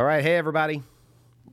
All 0.00 0.06
right. 0.06 0.24
Hey, 0.24 0.36
everybody. 0.36 0.82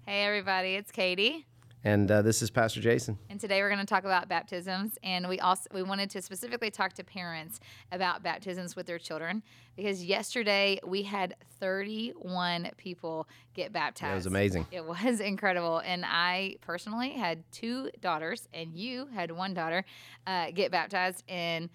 Hey, 0.06 0.24
everybody. 0.24 0.76
It's 0.76 0.90
Katie. 0.90 1.46
And 1.84 2.09
uh, 2.09 2.21
this 2.21 2.42
is 2.42 2.50
Pastor 2.50 2.79
Jason. 2.79 3.17
And 3.29 3.42
today 3.42 3.62
we're 3.62 3.67
going 3.67 3.81
to 3.81 3.85
talk 3.85 4.05
about 4.05 4.29
baptisms, 4.29 4.97
and 5.04 5.27
we 5.27 5.38
also 5.42 5.67
we 5.73 5.83
wanted 5.83 6.09
to 6.12 6.21
specifically 6.21 6.71
talk 6.71 6.94
to 6.94 7.04
parents 7.04 7.60
about 7.91 8.23
baptisms 8.23 8.73
with 8.73 8.86
their 8.86 8.99
children 8.99 9.44
because 9.75 10.02
yesterday 10.02 10.79
we 10.88 11.04
had 11.04 11.36
31 11.60 12.70
people 12.78 13.28
get 13.54 13.73
baptized. 13.73 14.13
It 14.13 14.15
was 14.15 14.25
amazing. 14.28 14.66
It 14.72 14.86
was 14.86 15.20
incredible, 15.34 15.79
and 15.79 16.05
I 16.07 16.55
personally 16.61 17.09
had 17.09 17.43
two 17.52 17.91
daughters, 18.00 18.48
and 18.54 18.73
you 18.73 19.07
had 19.14 19.29
one 19.29 19.55
daughter 19.55 19.84
uh, 20.25 20.52
get 20.52 20.71
baptized, 20.71 21.21
and 21.27 21.70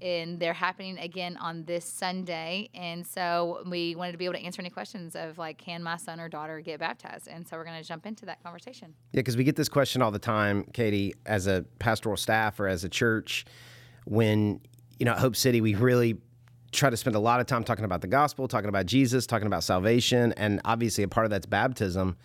and 0.00 0.38
they're 0.38 0.52
happening 0.52 0.98
again 0.98 1.36
on 1.38 1.64
this 1.64 1.84
Sunday. 1.84 2.70
And 2.74 3.06
so 3.06 3.62
we 3.66 3.94
wanted 3.94 4.12
to 4.12 4.18
be 4.18 4.24
able 4.24 4.34
to 4.34 4.40
answer 4.44 4.62
any 4.62 4.70
questions 4.70 5.16
of 5.16 5.38
like, 5.38 5.58
can 5.58 5.82
my 5.82 5.96
son 5.96 6.20
or 6.20 6.28
daughter 6.28 6.60
get 6.60 6.80
baptized? 6.80 7.28
And 7.28 7.46
so 7.46 7.56
we're 7.56 7.64
going 7.64 7.80
to 7.80 7.86
jump 7.86 8.06
into 8.06 8.26
that 8.26 8.42
conversation. 8.42 8.94
Yeah, 9.12 9.20
because 9.20 9.36
we 9.36 9.44
get 9.44 9.56
this 9.56 9.68
question 9.68 10.02
all 10.02 10.10
the 10.10 10.18
time, 10.18 10.64
Katie, 10.72 11.14
as 11.26 11.46
a 11.46 11.64
pastoral 11.78 12.16
staff 12.16 12.60
or 12.60 12.68
as 12.68 12.84
a 12.84 12.88
church, 12.88 13.44
when, 14.04 14.60
you 14.98 15.04
know, 15.04 15.12
at 15.12 15.18
Hope 15.18 15.36
City, 15.36 15.60
we 15.60 15.74
really 15.74 16.16
try 16.70 16.90
to 16.90 16.96
spend 16.96 17.16
a 17.16 17.20
lot 17.20 17.40
of 17.40 17.46
time 17.46 17.64
talking 17.64 17.84
about 17.84 18.00
the 18.00 18.08
gospel, 18.08 18.46
talking 18.46 18.68
about 18.68 18.86
Jesus, 18.86 19.26
talking 19.26 19.46
about 19.46 19.64
salvation. 19.64 20.32
And 20.36 20.60
obviously, 20.64 21.04
a 21.04 21.08
part 21.08 21.26
of 21.26 21.30
that's 21.30 21.46
baptism. 21.46 22.16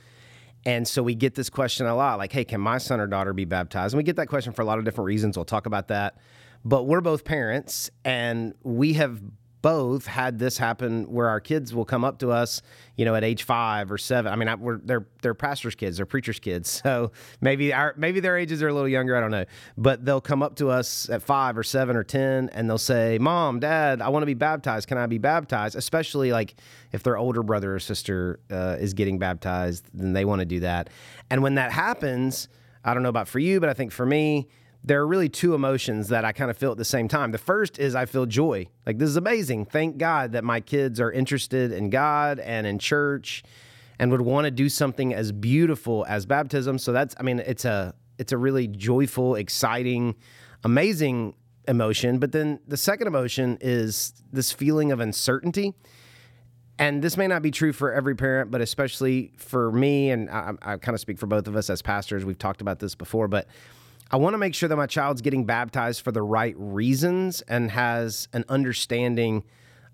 And 0.66 0.88
so 0.88 1.04
we 1.04 1.14
get 1.14 1.36
this 1.36 1.50
question 1.50 1.88
a 1.88 1.96
lot 1.96 2.18
like, 2.18 2.32
hey, 2.32 2.46
can 2.46 2.62
my 2.62 2.78
son 2.78 3.00
or 3.00 3.08
daughter 3.08 3.34
be 3.34 3.46
baptized? 3.46 3.94
And 3.94 3.98
we 3.98 4.04
get 4.04 4.16
that 4.16 4.28
question 4.28 4.54
for 4.54 4.62
a 4.62 4.66
lot 4.66 4.80
of 4.80 4.86
different 4.86 5.08
reasons. 5.08 5.38
We'll 5.38 5.46
talk 5.46 5.66
about 5.66 5.90
that. 5.90 6.18
But 6.66 6.84
we're 6.84 7.02
both 7.02 7.26
parents, 7.26 7.90
and 8.06 8.54
we 8.64 8.94
have 8.94 9.22
both 9.64 10.06
had 10.06 10.40
this 10.40 10.58
happen 10.58 11.06
where 11.06 11.30
our 11.30 11.40
kids 11.40 11.74
will 11.74 11.86
come 11.86 12.04
up 12.04 12.20
to 12.20 12.32
us, 12.32 12.62
you 12.98 13.06
know, 13.06 13.16
at 13.16 13.24
age 13.24 13.44
five 13.44 13.92
or 13.92 13.98
seven. 13.98 14.32
I 14.32 14.36
mean, 14.36 14.50
I, 14.50 14.56
we're, 14.56 14.78
they're 14.80 15.08
they're 15.22 15.34
pastors' 15.34 15.74
kids, 15.74 15.98
they're 15.98 16.06
preachers' 16.06 16.40
kids, 16.40 16.70
so 16.84 17.12
maybe 17.42 17.74
our 17.74 17.96
maybe 17.98 18.20
their 18.20 18.38
ages 18.38 18.62
are 18.62 18.68
a 18.68 18.74
little 18.74 18.90
younger. 18.90 19.16
I 19.16 19.22
don't 19.22 19.32
know, 19.32 19.46
but 19.78 20.06
they'll 20.06 20.22
come 20.22 20.44
up 20.44 20.56
to 20.58 20.70
us 20.70 21.10
at 21.10 21.24
five 21.24 21.58
or 21.58 21.64
seven 21.64 21.96
or 21.96 22.04
ten, 22.04 22.50
and 22.50 22.70
they'll 22.70 22.78
say, 22.78 23.18
"Mom, 23.20 23.60
Dad, 23.62 24.02
I 24.02 24.10
want 24.10 24.22
to 24.22 24.28
be 24.28 24.34
baptized. 24.34 24.90
Can 24.90 24.98
I 24.98 25.08
be 25.08 25.18
baptized?" 25.18 25.78
Especially 25.78 26.34
like 26.34 26.56
if 26.92 27.02
their 27.02 27.18
older 27.18 27.42
brother 27.42 27.74
or 27.74 27.80
sister 27.80 28.42
uh, 28.52 28.76
is 28.80 28.94
getting 28.94 29.18
baptized, 29.18 29.86
then 29.94 30.12
they 30.12 30.26
want 30.26 30.40
to 30.40 30.46
do 30.46 30.60
that. 30.60 30.90
And 31.30 31.42
when 31.42 31.56
that 31.56 31.72
happens, 31.72 32.50
I 32.84 32.94
don't 32.94 33.02
know 33.02 33.10
about 33.10 33.30
for 33.30 33.40
you, 33.40 33.62
but 33.62 33.70
I 33.70 33.74
think 33.74 33.94
for 33.94 34.06
me 34.06 34.50
there 34.84 35.00
are 35.02 35.08
really 35.08 35.30
two 35.30 35.54
emotions 35.54 36.10
that 36.10 36.26
I 36.26 36.34
kind 36.34 36.52
of 36.52 36.58
feel 36.58 36.72
at 36.72 36.78
the 36.78 36.84
same 36.86 37.08
time. 37.08 37.32
The 37.32 37.38
first 37.38 37.80
is 37.80 37.96
I 37.96 38.06
feel 38.06 38.26
joy. 38.26 38.68
Like, 38.86 38.98
this 38.98 39.10
is 39.10 39.16
amazing. 39.16 39.66
Thank 39.66 39.98
God 39.98 40.34
that 40.34 40.44
my 40.44 40.60
kids 40.60 41.00
are 41.00 41.12
interested 41.12 41.72
in 41.72 41.90
God 41.90 42.40
and 42.40 42.68
in 42.68 42.80
church 42.80 43.44
and 43.98 44.12
would 44.12 44.22
want 44.22 44.46
to 44.46 44.52
do 44.52 44.68
something 44.68 45.14
as 45.14 45.32
beautiful 45.32 46.06
as 46.10 46.26
baptism. 46.26 46.78
So 46.80 46.92
that's, 46.92 47.16
I 47.18 47.24
mean, 47.24 47.40
it's 47.40 47.64
a, 47.64 47.94
it's 48.18 48.34
a 48.34 48.38
really 48.38 48.68
joyful, 48.68 49.36
exciting, 49.36 50.16
amazing 50.66 51.36
emotion. 51.68 52.20
But 52.20 52.34
then 52.34 52.60
the 52.68 52.76
second 52.76 53.08
emotion 53.08 53.58
is 53.62 54.14
this 54.34 54.52
feeling 54.52 54.92
of 54.92 55.00
uncertainty. 55.00 55.74
And 56.78 57.02
this 57.02 57.16
may 57.16 57.28
not 57.28 57.42
be 57.42 57.52
true 57.52 57.72
for 57.72 57.94
every 57.94 58.16
parent, 58.16 58.52
but 58.52 58.60
especially 58.60 59.32
for 59.38 59.72
me, 59.72 60.10
and 60.10 60.30
I, 60.30 60.54
I 60.62 60.78
kind 60.78 60.96
of 60.96 61.00
speak 61.00 61.20
for 61.20 61.28
both 61.28 61.48
of 61.48 61.56
us 61.56 61.70
as 61.70 61.82
pastors. 61.82 62.26
We've 62.26 62.38
talked 62.38 62.62
about 62.62 62.80
this 62.80 62.96
before, 62.96 63.28
but 63.30 63.48
I 64.12 64.18
want 64.18 64.34
to 64.34 64.38
make 64.38 64.54
sure 64.54 64.70
that 64.70 64.76
my 64.76 64.86
child's 64.86 65.22
getting 65.22 65.46
baptized 65.46 66.02
for 66.02 66.12
the 66.12 66.22
right 66.22 66.56
reasons 66.58 67.42
and 67.42 67.72
has 67.72 68.28
an 68.34 68.46
understanding 68.50 69.44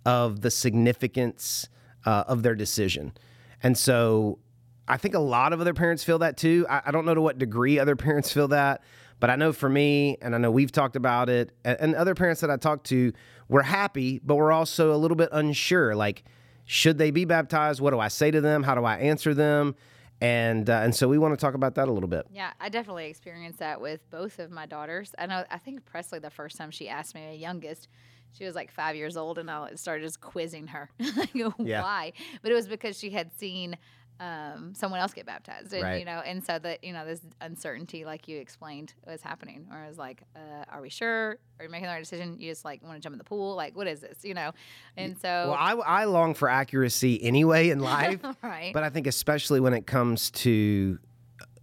of 0.06 0.42
the 0.42 0.52
significance 0.52 1.70
uh, 2.06 2.24
of 2.28 2.44
their 2.44 2.56
decision. 2.56 3.14
And 3.62 3.78
so 3.78 4.40
I 4.88 4.98
think 4.98 5.14
a 5.14 5.20
lot 5.20 5.54
of 5.54 5.62
other 5.62 5.74
parents 5.74 6.04
feel 6.04 6.20
that 6.20 6.38
too. 6.38 6.66
I, 6.70 6.82
I, 6.88 6.92
don't 6.92 7.06
know 7.06 7.14
to 7.14 7.22
what 7.22 7.38
degree 7.38 7.78
other 7.78 7.96
parents 7.96 8.32
feel 8.32 8.48
that, 8.50 8.82
but 9.20 9.30
I 9.30 9.36
know 9.36 9.54
for 9.54 9.70
me, 9.70 10.18
and 10.22 10.34
I 10.34 10.38
know 10.38 10.50
we've 10.50 10.72
talked 10.72 10.96
about 10.96 11.30
it, 11.30 11.52
and, 11.64 11.78
and 11.80 11.96
other 11.96 12.16
parents 12.16 12.42
that 12.42 12.50
I 12.50 12.58
talked 12.58 12.88
to, 12.88 13.14
we're 13.48 13.62
happy, 13.62 14.20
but 14.24 14.36
we're 14.36 14.52
also 14.52 14.94
a 14.94 14.98
little 14.98 15.18
bit 15.18 15.30
unsure. 15.32 15.96
Like, 15.96 16.24
should 16.66 16.98
they 16.98 17.12
be 17.12 17.26
baptized? 17.26 17.82
What 17.82 17.92
do 17.92 18.00
I 18.00 18.08
say 18.08 18.32
to 18.32 18.42
them? 18.42 18.64
How 18.64 18.76
do 18.76 18.86
I 18.86 18.98
answer 18.98 19.34
them? 19.34 19.76
And 20.22 20.70
uh, 20.70 20.82
and 20.84 20.94
so 20.94 21.08
we 21.08 21.18
want 21.18 21.34
to 21.34 21.38
talk 21.38 21.54
about 21.54 21.76
that 21.76 21.88
a 21.88 21.92
little 21.92 22.10
bit. 22.10 22.26
Yeah, 22.32 22.52
I 22.60 22.70
definitely 22.70 23.08
experienced 23.08 23.60
that 23.60 23.80
with 23.80 24.10
both 24.10 24.40
of 24.40 24.52
my 24.52 24.66
daughters. 24.66 25.14
I 25.18 25.26
know. 25.26 25.46
I 25.50 25.58
think 25.58 25.86
Presley, 25.86 26.20
the 26.20 26.30
first 26.30 26.58
time 26.58 26.72
she 26.72 26.90
asked 26.90 27.16
me, 27.16 27.26
my 27.28 27.32
youngest, 27.34 27.88
she 28.34 28.46
was 28.46 28.56
like 28.56 28.72
five 28.72 28.96
years 28.96 29.18
old, 29.18 29.38
and 29.38 29.50
I 29.50 29.76
started 29.76 30.04
just 30.04 30.22
quizzing 30.22 30.68
her, 30.68 30.90
like, 31.18 31.34
yeah. 31.34 31.82
why? 31.82 32.14
But 32.42 32.52
it 32.52 32.56
was 32.56 32.68
because 32.68 32.98
she 32.98 33.10
had 33.12 33.32
seen 33.38 33.78
um, 34.20 34.74
someone 34.76 35.00
else 35.00 35.14
get 35.14 35.26
baptized, 35.26 35.74
and, 35.74 35.84
right. 35.84 36.00
you 36.00 36.06
know, 36.06 36.22
and 36.26 36.44
so 36.44 36.60
that 36.60 36.84
you 36.84 36.92
know 36.92 37.06
this 37.06 37.22
uncertainty, 37.40 38.04
like 38.04 38.28
you 38.28 38.38
explained, 38.38 38.94
was 39.08 39.22
happening. 39.22 39.68
Or 39.72 39.78
I 39.78 39.88
was 39.88 39.98
like, 39.98 40.24
uh, 40.36 40.66
"Are 40.70 40.82
we 40.82 40.90
sure? 40.90 41.38
Are 41.60 41.64
you 41.64 41.70
making 41.70 41.88
the 41.88 41.94
right 41.94 42.00
decision? 42.00 42.36
You 42.38 42.52
just 42.52 42.66
like 42.66 42.84
want 42.84 42.96
to 42.96 43.00
jump 43.02 43.14
in 43.14 43.18
the 43.18 43.24
pool? 43.24 43.56
Like, 43.56 43.78
what 43.78 43.88
is 43.88 44.02
this? 44.02 44.24
You 44.24 44.34
know?" 44.34 44.52
And 44.98 45.18
so, 45.20 45.28
well, 45.28 45.58
I, 45.58 45.72
I 45.72 46.04
long 46.06 46.34
for 46.34 46.50
accuracy 46.50 47.24
anyway 47.24 47.70
in 47.70 47.80
life, 47.80 48.20
right? 48.44 48.74
But 48.74 48.84
I 48.84 48.90
think 48.90 49.08
especially 49.08 49.62
when 49.62 49.74
it 49.74 49.88
comes 49.88 50.32
to 50.32 51.00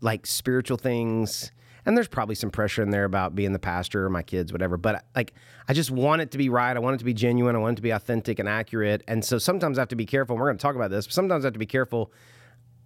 like 0.00 0.26
spiritual 0.26 0.78
things. 0.78 1.52
And 1.84 1.96
there's 1.96 2.08
probably 2.08 2.34
some 2.34 2.50
pressure 2.50 2.82
in 2.82 2.90
there 2.90 3.04
about 3.04 3.36
being 3.36 3.52
the 3.52 3.60
pastor 3.60 4.04
or 4.04 4.10
my 4.10 4.22
kids, 4.22 4.50
whatever. 4.50 4.76
But 4.76 5.04
like, 5.14 5.34
I 5.68 5.72
just 5.72 5.92
want 5.92 6.20
it 6.20 6.32
to 6.32 6.38
be 6.38 6.48
right. 6.48 6.76
I 6.76 6.80
want 6.80 6.94
it 6.94 6.98
to 6.98 7.04
be 7.04 7.14
genuine. 7.14 7.54
I 7.54 7.60
want 7.60 7.74
it 7.74 7.76
to 7.76 7.82
be 7.82 7.90
authentic 7.90 8.40
and 8.40 8.48
accurate. 8.48 9.04
And 9.06 9.24
so 9.24 9.38
sometimes 9.38 9.78
I 9.78 9.82
have 9.82 9.88
to 9.90 9.96
be 9.96 10.04
careful. 10.04 10.34
And 10.34 10.40
we're 10.40 10.48
going 10.48 10.58
to 10.58 10.62
talk 10.62 10.74
about 10.74 10.90
this. 10.90 11.06
But 11.06 11.14
sometimes 11.14 11.44
I 11.44 11.46
have 11.46 11.52
to 11.52 11.60
be 11.60 11.66
careful 11.66 12.10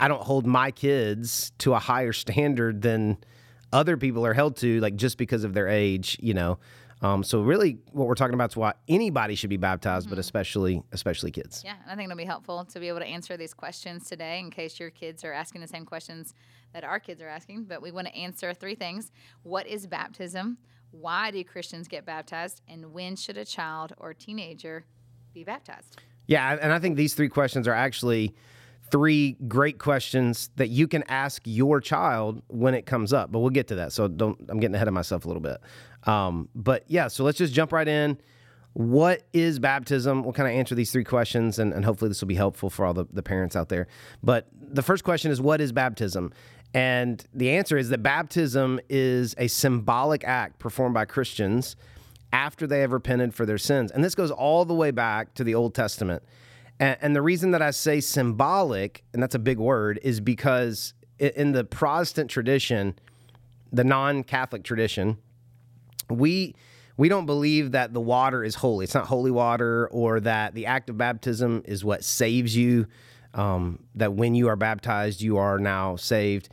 I 0.01 0.09
don't 0.09 0.23
hold 0.23 0.47
my 0.47 0.71
kids 0.71 1.53
to 1.59 1.75
a 1.75 1.79
higher 1.79 2.13
standard 2.13 2.83
than 2.83 3.19
other 3.73 3.97
people 3.97 4.25
are 4.27 4.35
held 4.35 4.57
to, 4.57 4.81
like 4.81 4.97
just 4.97 5.19
because 5.19 5.45
of 5.45 5.55
their 5.55 5.69
age, 5.69 6.17
you 6.21 6.35
know. 6.35 6.59
Um, 7.03 7.23
so 7.23 7.41
really, 7.43 7.79
what 7.93 8.07
we're 8.07 8.15
talking 8.15 8.35
about 8.35 8.51
is 8.51 8.57
why 8.57 8.75
anybody 8.89 9.35
should 9.35 9.51
be 9.51 9.57
baptized, 9.57 10.07
mm-hmm. 10.07 10.17
but 10.17 10.19
especially 10.19 10.83
especially 10.93 11.31
kids. 11.31 11.63
Yeah, 11.65 11.77
I 11.87 11.95
think 11.95 12.11
it'll 12.11 12.19
be 12.19 12.25
helpful 12.25 12.65
to 12.65 12.81
be 12.81 12.89
able 12.89 12.99
to 12.99 13.07
answer 13.07 13.37
these 13.37 13.55
questions 13.55 14.09
today, 14.09 14.39
in 14.39 14.51
case 14.51 14.79
your 14.79 14.91
kids 14.91 15.25
are 15.25 15.33
asking 15.33 15.63
the 15.63 15.69
same 15.69 15.87
questions 15.87 16.35
that 16.75 16.85
our 16.85 17.01
kids 17.01 17.23
are 17.23 17.29
asking. 17.29 17.65
But 17.65 17.81
we 17.81 17.91
want 17.91 18.09
to 18.09 18.15
answer 18.15 18.53
three 18.53 18.75
things: 18.75 19.13
What 19.43 19.67
is 19.67 19.87
baptism? 19.87 20.59
Why 20.91 21.31
do 21.31 21.43
Christians 21.45 21.89
get 21.89 22.05
baptized? 22.05 22.61
And 22.69 22.93
when 22.93 23.17
should 23.17 23.39
a 23.39 23.45
child 23.45 23.95
or 23.97 24.13
teenager 24.13 24.85
be 25.33 25.45
baptized? 25.45 26.01
Yeah, 26.27 26.59
and 26.61 26.73
I 26.73 26.79
think 26.81 26.97
these 26.97 27.15
three 27.15 27.29
questions 27.29 27.67
are 27.67 27.75
actually 27.75 28.35
three 28.91 29.37
great 29.49 29.79
questions 29.79 30.51
that 30.57 30.69
you 30.69 30.89
can 30.89 31.03
ask 31.09 31.43
your 31.45 31.81
child 31.81 32.43
when 32.49 32.75
it 32.75 32.87
comes 32.87 33.13
up. 33.13 33.31
But 33.33 33.41
we'll 33.41 33.51
get 33.51 33.69
to 33.69 33.77
that. 33.77 33.93
So 33.93 34.09
don't. 34.09 34.39
I'm 34.49 34.61
getting 34.61 34.75
ahead 34.75 34.89
of 34.89 34.95
myself 34.95 35.25
a 35.25 35.29
little 35.29 35.43
bit. 35.43 35.61
Um, 36.05 36.49
but 36.55 36.85
yeah, 36.89 37.09
so 37.09 37.25
let's 37.25 37.39
just 37.39 37.53
jump 37.53 37.73
right 37.73 37.89
in. 37.89 38.19
What 38.73 39.23
is 39.33 39.59
baptism? 39.59 40.23
We'll 40.23 40.33
kind 40.33 40.49
of 40.49 40.55
answer 40.55 40.75
these 40.77 40.93
three 40.93 41.05
questions, 41.05 41.59
and, 41.59 41.73
and 41.73 41.85
hopefully 41.85 42.09
this 42.09 42.21
will 42.21 42.29
be 42.29 42.37
helpful 42.37 42.71
for 42.71 42.87
all 42.87 42.95
the, 42.95 43.05
the 43.13 43.23
parents 43.23 43.57
out 43.57 43.69
there. 43.69 43.89
But 44.23 44.47
the 44.53 44.83
first 44.83 45.03
question 45.03 45.33
is, 45.33 45.41
what 45.41 45.61
is 45.61 45.73
baptism? 45.73 46.33
And 46.73 47.25
the 47.35 47.51
answer 47.51 47.77
is 47.77 47.89
that 47.89 48.03
baptism 48.03 48.79
is 48.89 49.35
a 49.39 49.49
symbolic 49.49 50.23
act 50.25 50.61
performed 50.61 50.95
by 50.95 51.05
Christians 51.05 51.75
after 52.33 52.67
they 52.67 52.81
have 52.81 52.93
repented 52.93 53.35
for 53.35 53.45
their 53.45 53.59
sins. 53.59 53.91
And 53.91 54.05
this 54.05 54.15
goes 54.15 54.31
all 54.31 54.65
the 54.65 54.75
way 54.75 54.93
back 54.93 55.35
to 55.35 55.43
the 55.43 55.57
Old 55.57 55.75
Testament. 55.75 56.23
And, 56.81 56.97
and 57.01 57.17
the 57.17 57.23
reason 57.23 57.53
that 57.53 57.63
I 57.63 57.71
say 57.71 58.01
symbolic, 58.01 59.05
and 59.13 59.23
that's 59.23 59.37
a 59.37 59.39
big 59.39 59.59
word, 59.59 60.01
is 60.03 60.19
because 60.21 60.95
in 61.19 61.53
the 61.53 61.63
Protestant 61.63 62.31
tradition, 62.31 62.99
the 63.71 63.85
non-Catholic 63.85 64.65
tradition, 64.65 65.19
we 66.09 66.57
we 66.97 67.09
don't 67.09 67.25
believe 67.25 67.73
that 67.73 67.95
the 67.95 68.01
water 68.01 68.45
is 68.45 68.57
holy. 68.57 68.85
It's 68.85 68.95
not 68.95 69.07
holy 69.07 69.31
water, 69.31 69.89
or 69.89 70.21
that 70.21 70.55
the 70.55 70.67
act 70.67 70.91
of 70.91 70.99
baptism 70.99 71.63
is 71.65 71.85
what 71.85 72.05
saves 72.05 72.57
you. 72.57 72.89
Um, 73.33 73.85
that 73.95 74.15
when 74.15 74.35
you 74.35 74.49
are 74.49 74.57
baptized, 74.57 75.23
you 75.23 75.37
are 75.37 75.59
now 75.59 75.97
saved. 75.97 76.49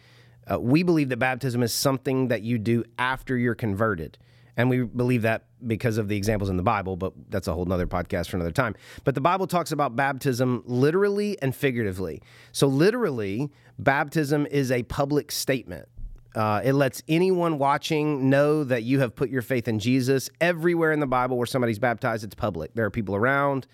Uh, 0.49 0.59
we 0.59 0.83
believe 0.83 1.09
that 1.09 1.17
baptism 1.17 1.63
is 1.63 1.73
something 1.73 2.27
that 2.27 2.43
you 2.43 2.59
do 2.59 2.83
after 2.99 3.35
you're 3.35 3.55
converted. 3.55 4.17
And 4.57 4.69
we 4.71 4.83
believe 4.83 5.21
that 5.21 5.43
because 5.65 5.97
of 5.97 6.07
the 6.07 6.17
examples 6.17 6.49
in 6.49 6.57
the 6.57 6.63
Bible, 6.63 6.97
but 6.97 7.13
that's 7.29 7.47
a 7.47 7.53
whole 7.53 7.65
nother 7.65 7.87
podcast 7.87 8.29
for 8.29 8.37
another 8.37 8.51
time. 8.51 8.75
But 9.03 9.15
the 9.15 9.21
Bible 9.21 9.47
talks 9.47 9.71
about 9.71 9.95
baptism 9.95 10.63
literally 10.65 11.39
and 11.41 11.55
figuratively. 11.55 12.21
So, 12.51 12.67
literally, 12.67 13.51
baptism 13.79 14.47
is 14.47 14.71
a 14.71 14.83
public 14.83 15.31
statement. 15.31 15.87
Uh, 16.35 16.61
it 16.63 16.73
lets 16.73 17.01
anyone 17.07 17.57
watching 17.57 18.29
know 18.29 18.63
that 18.63 18.83
you 18.83 18.99
have 18.99 19.15
put 19.15 19.29
your 19.29 19.41
faith 19.41 19.67
in 19.67 19.79
Jesus. 19.79 20.29
Everywhere 20.41 20.91
in 20.91 20.99
the 20.99 21.07
Bible 21.07 21.37
where 21.37 21.47
somebody's 21.47 21.79
baptized, 21.79 22.23
it's 22.23 22.35
public. 22.35 22.73
There 22.73 22.85
are 22.85 22.91
people 22.91 23.15
around, 23.15 23.65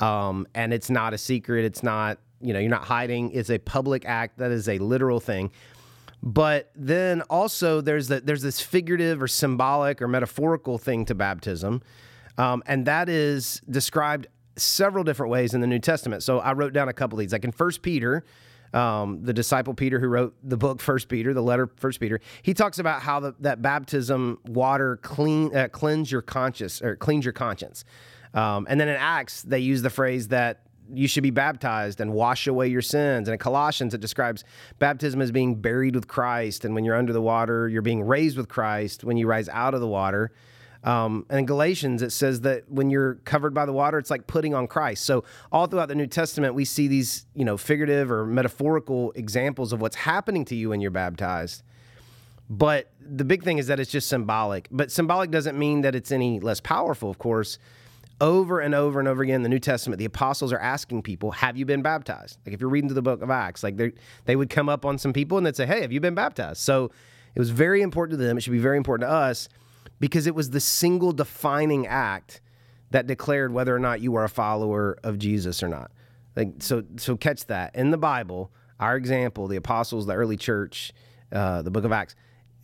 um, 0.00 0.46
and 0.54 0.72
it's 0.72 0.90
not 0.90 1.14
a 1.14 1.18
secret. 1.18 1.64
It's 1.64 1.82
not, 1.82 2.18
you 2.40 2.52
know, 2.52 2.60
you're 2.60 2.70
not 2.70 2.84
hiding. 2.84 3.32
It's 3.32 3.50
a 3.50 3.58
public 3.58 4.04
act. 4.04 4.38
That 4.38 4.52
is 4.52 4.68
a 4.68 4.78
literal 4.78 5.18
thing. 5.18 5.50
But 6.26 6.70
then 6.74 7.20
also 7.28 7.82
there's 7.82 8.08
the, 8.08 8.18
there's 8.18 8.40
this 8.40 8.58
figurative 8.58 9.22
or 9.22 9.28
symbolic 9.28 10.00
or 10.00 10.08
metaphorical 10.08 10.78
thing 10.78 11.04
to 11.04 11.14
baptism, 11.14 11.82
um, 12.38 12.62
and 12.64 12.86
that 12.86 13.10
is 13.10 13.60
described 13.68 14.26
several 14.56 15.04
different 15.04 15.30
ways 15.30 15.52
in 15.52 15.60
the 15.60 15.66
New 15.66 15.78
Testament. 15.78 16.22
So 16.22 16.38
I 16.38 16.54
wrote 16.54 16.72
down 16.72 16.88
a 16.88 16.94
couple 16.94 17.18
of 17.18 17.20
these. 17.20 17.32
Like 17.32 17.44
in 17.44 17.52
First 17.52 17.82
Peter, 17.82 18.24
um, 18.72 19.22
the 19.22 19.34
disciple 19.34 19.74
Peter 19.74 20.00
who 20.00 20.08
wrote 20.08 20.34
the 20.42 20.56
book 20.56 20.80
First 20.80 21.08
Peter, 21.08 21.34
the 21.34 21.42
letter 21.42 21.68
First 21.76 22.00
Peter, 22.00 22.20
he 22.40 22.54
talks 22.54 22.78
about 22.78 23.02
how 23.02 23.20
the, 23.20 23.34
that 23.40 23.60
baptism 23.60 24.38
water 24.46 24.96
clean 25.02 25.54
uh, 25.54 25.68
cleanse 25.68 26.10
your 26.10 26.22
conscience 26.22 26.80
or 26.80 26.96
cleans 26.96 27.26
your 27.26 27.32
conscience. 27.32 27.84
Um, 28.32 28.66
and 28.70 28.80
then 28.80 28.88
in 28.88 28.96
Acts, 28.96 29.42
they 29.42 29.58
use 29.58 29.82
the 29.82 29.90
phrase 29.90 30.28
that 30.28 30.62
you 30.92 31.08
should 31.08 31.22
be 31.22 31.30
baptized 31.30 32.00
and 32.00 32.12
wash 32.12 32.46
away 32.46 32.68
your 32.68 32.82
sins. 32.82 33.28
And 33.28 33.32
in 33.32 33.38
Colossians, 33.38 33.94
it 33.94 34.00
describes 34.00 34.44
baptism 34.78 35.20
as 35.20 35.30
being 35.30 35.56
buried 35.56 35.94
with 35.94 36.08
Christ. 36.08 36.64
And 36.64 36.74
when 36.74 36.84
you're 36.84 36.96
under 36.96 37.12
the 37.12 37.22
water, 37.22 37.68
you're 37.68 37.82
being 37.82 38.02
raised 38.02 38.36
with 38.36 38.48
Christ 38.48 39.04
when 39.04 39.16
you 39.16 39.26
rise 39.26 39.48
out 39.48 39.74
of 39.74 39.80
the 39.80 39.88
water. 39.88 40.32
Um, 40.82 41.24
and 41.30 41.38
in 41.38 41.46
Galatians, 41.46 42.02
it 42.02 42.10
says 42.10 42.42
that 42.42 42.70
when 42.70 42.90
you're 42.90 43.14
covered 43.24 43.54
by 43.54 43.64
the 43.64 43.72
water, 43.72 43.98
it's 43.98 44.10
like 44.10 44.26
putting 44.26 44.54
on 44.54 44.66
Christ. 44.66 45.04
So 45.04 45.24
all 45.50 45.66
throughout 45.66 45.88
the 45.88 45.94
New 45.94 46.06
Testament, 46.06 46.54
we 46.54 46.66
see 46.66 46.88
these, 46.88 47.24
you 47.34 47.44
know, 47.44 47.56
figurative 47.56 48.10
or 48.10 48.26
metaphorical 48.26 49.12
examples 49.12 49.72
of 49.72 49.80
what's 49.80 49.96
happening 49.96 50.44
to 50.46 50.54
you 50.54 50.68
when 50.68 50.82
you're 50.82 50.90
baptized. 50.90 51.62
But 52.50 52.90
the 53.00 53.24
big 53.24 53.42
thing 53.42 53.56
is 53.56 53.68
that 53.68 53.80
it's 53.80 53.90
just 53.90 54.08
symbolic. 54.08 54.68
But 54.70 54.92
symbolic 54.92 55.30
doesn't 55.30 55.58
mean 55.58 55.80
that 55.80 55.94
it's 55.94 56.12
any 56.12 56.38
less 56.40 56.60
powerful, 56.60 57.08
of 57.08 57.18
course 57.18 57.58
over 58.20 58.60
and 58.60 58.74
over 58.74 58.98
and 58.98 59.08
over 59.08 59.22
again 59.22 59.36
in 59.36 59.42
the 59.42 59.48
New 59.48 59.58
Testament, 59.58 59.98
the 59.98 60.04
apostles 60.04 60.52
are 60.52 60.58
asking 60.58 61.02
people, 61.02 61.32
"Have 61.32 61.56
you 61.56 61.66
been 61.66 61.82
baptized?" 61.82 62.38
Like 62.46 62.54
if 62.54 62.60
you're 62.60 62.70
reading 62.70 62.88
through 62.88 62.96
the 62.96 63.02
book 63.02 63.22
of 63.22 63.30
Acts, 63.30 63.62
like 63.62 63.76
they 63.76 63.92
they 64.24 64.36
would 64.36 64.50
come 64.50 64.68
up 64.68 64.84
on 64.84 64.98
some 64.98 65.12
people 65.12 65.36
and 65.38 65.46
they'd 65.46 65.56
say, 65.56 65.66
"Hey, 65.66 65.80
have 65.82 65.92
you 65.92 66.00
been 66.00 66.14
baptized?" 66.14 66.58
So 66.58 66.90
it 67.34 67.38
was 67.38 67.50
very 67.50 67.82
important 67.82 68.18
to 68.18 68.24
them. 68.24 68.38
It 68.38 68.42
should 68.42 68.52
be 68.52 68.58
very 68.58 68.76
important 68.76 69.08
to 69.08 69.12
us 69.12 69.48
because 70.00 70.26
it 70.26 70.34
was 70.34 70.50
the 70.50 70.60
single 70.60 71.12
defining 71.12 71.86
act 71.86 72.40
that 72.90 73.06
declared 73.06 73.52
whether 73.52 73.74
or 73.74 73.80
not 73.80 74.00
you 74.00 74.12
were 74.12 74.24
a 74.24 74.28
follower 74.28 74.96
of 75.02 75.18
Jesus 75.18 75.62
or 75.62 75.68
not. 75.68 75.90
Like 76.36 76.54
so, 76.60 76.84
so 76.96 77.16
catch 77.16 77.46
that 77.46 77.74
in 77.74 77.90
the 77.90 77.98
Bible. 77.98 78.52
Our 78.78 78.96
example, 78.96 79.46
the 79.46 79.56
apostles, 79.56 80.06
the 80.06 80.14
early 80.14 80.36
church, 80.36 80.92
uh, 81.32 81.62
the 81.62 81.70
book 81.70 81.84
of 81.84 81.92
Acts 81.92 82.14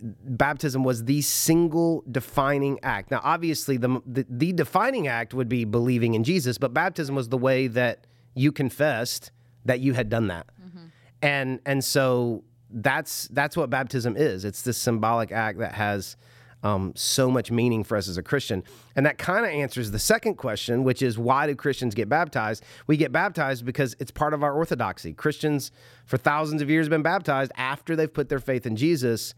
baptism 0.03 0.85
was 0.85 1.05
the 1.05 1.21
single 1.23 2.05
defining 2.11 2.79
act. 2.83 3.11
Now, 3.11 3.21
obviously, 3.23 3.77
the, 3.77 4.01
the, 4.07 4.27
the 4.29 4.53
defining 4.53 5.09
act 5.09 5.35
would 5.35 5.49
be 5.49 5.65
believing 5.65 6.15
in 6.15 6.25
Jesus, 6.25 6.59
but 6.59 6.73
baptism 6.73 7.15
was 7.15 7.29
the 7.29 7.39
way 7.39 7.67
that 7.69 8.07
you 8.35 8.53
confessed 8.53 9.31
that 9.65 9.81
you 9.81 9.93
had 9.93 10.09
done 10.09 10.29
that, 10.29 10.47
mm-hmm. 10.61 10.87
and 11.21 11.61
and 11.67 11.85
so 11.85 12.45
that's 12.71 13.29
that's 13.29 13.57
what 13.57 13.69
baptism 13.69 14.17
is. 14.17 14.45
It's 14.45 14.63
this 14.63 14.79
symbolic 14.79 15.33
act 15.33 15.59
that 15.59 15.73
has 15.75 16.17
um, 16.63 16.93
so 16.95 17.31
much 17.31 17.51
meaning 17.51 17.85
for 17.85 17.97
us 17.97 18.09
as 18.09 18.17
a 18.17 18.23
Christian, 18.23 18.63
and 18.97 19.05
that 19.05 19.19
kind 19.19 19.45
of 19.45 19.51
answers 19.51 19.91
the 19.91 19.99
second 19.99 20.37
question, 20.37 20.85
which 20.85 21.03
is 21.03 21.19
why 21.19 21.47
do 21.47 21.55
Christians 21.55 21.95
get 21.95 22.09
baptized? 22.09 22.65
We 22.87 22.97
get 22.97 23.13
baptized 23.13 23.67
because 23.67 23.97
it's 23.99 24.11
part 24.11 24.33
of 24.33 24.43
our 24.43 24.55
orthodoxy. 24.55 25.13
Christians 25.13 25.73
for 26.07 26.17
thousands 26.17 26.63
of 26.63 26.71
years 26.71 26.87
have 26.87 26.91
been 26.91 27.03
baptized 27.03 27.53
after 27.57 27.97
they've 27.97 28.13
put 28.13 28.29
their 28.29 28.41
faith 28.41 28.65
in 28.65 28.77
Jesus 28.77 29.35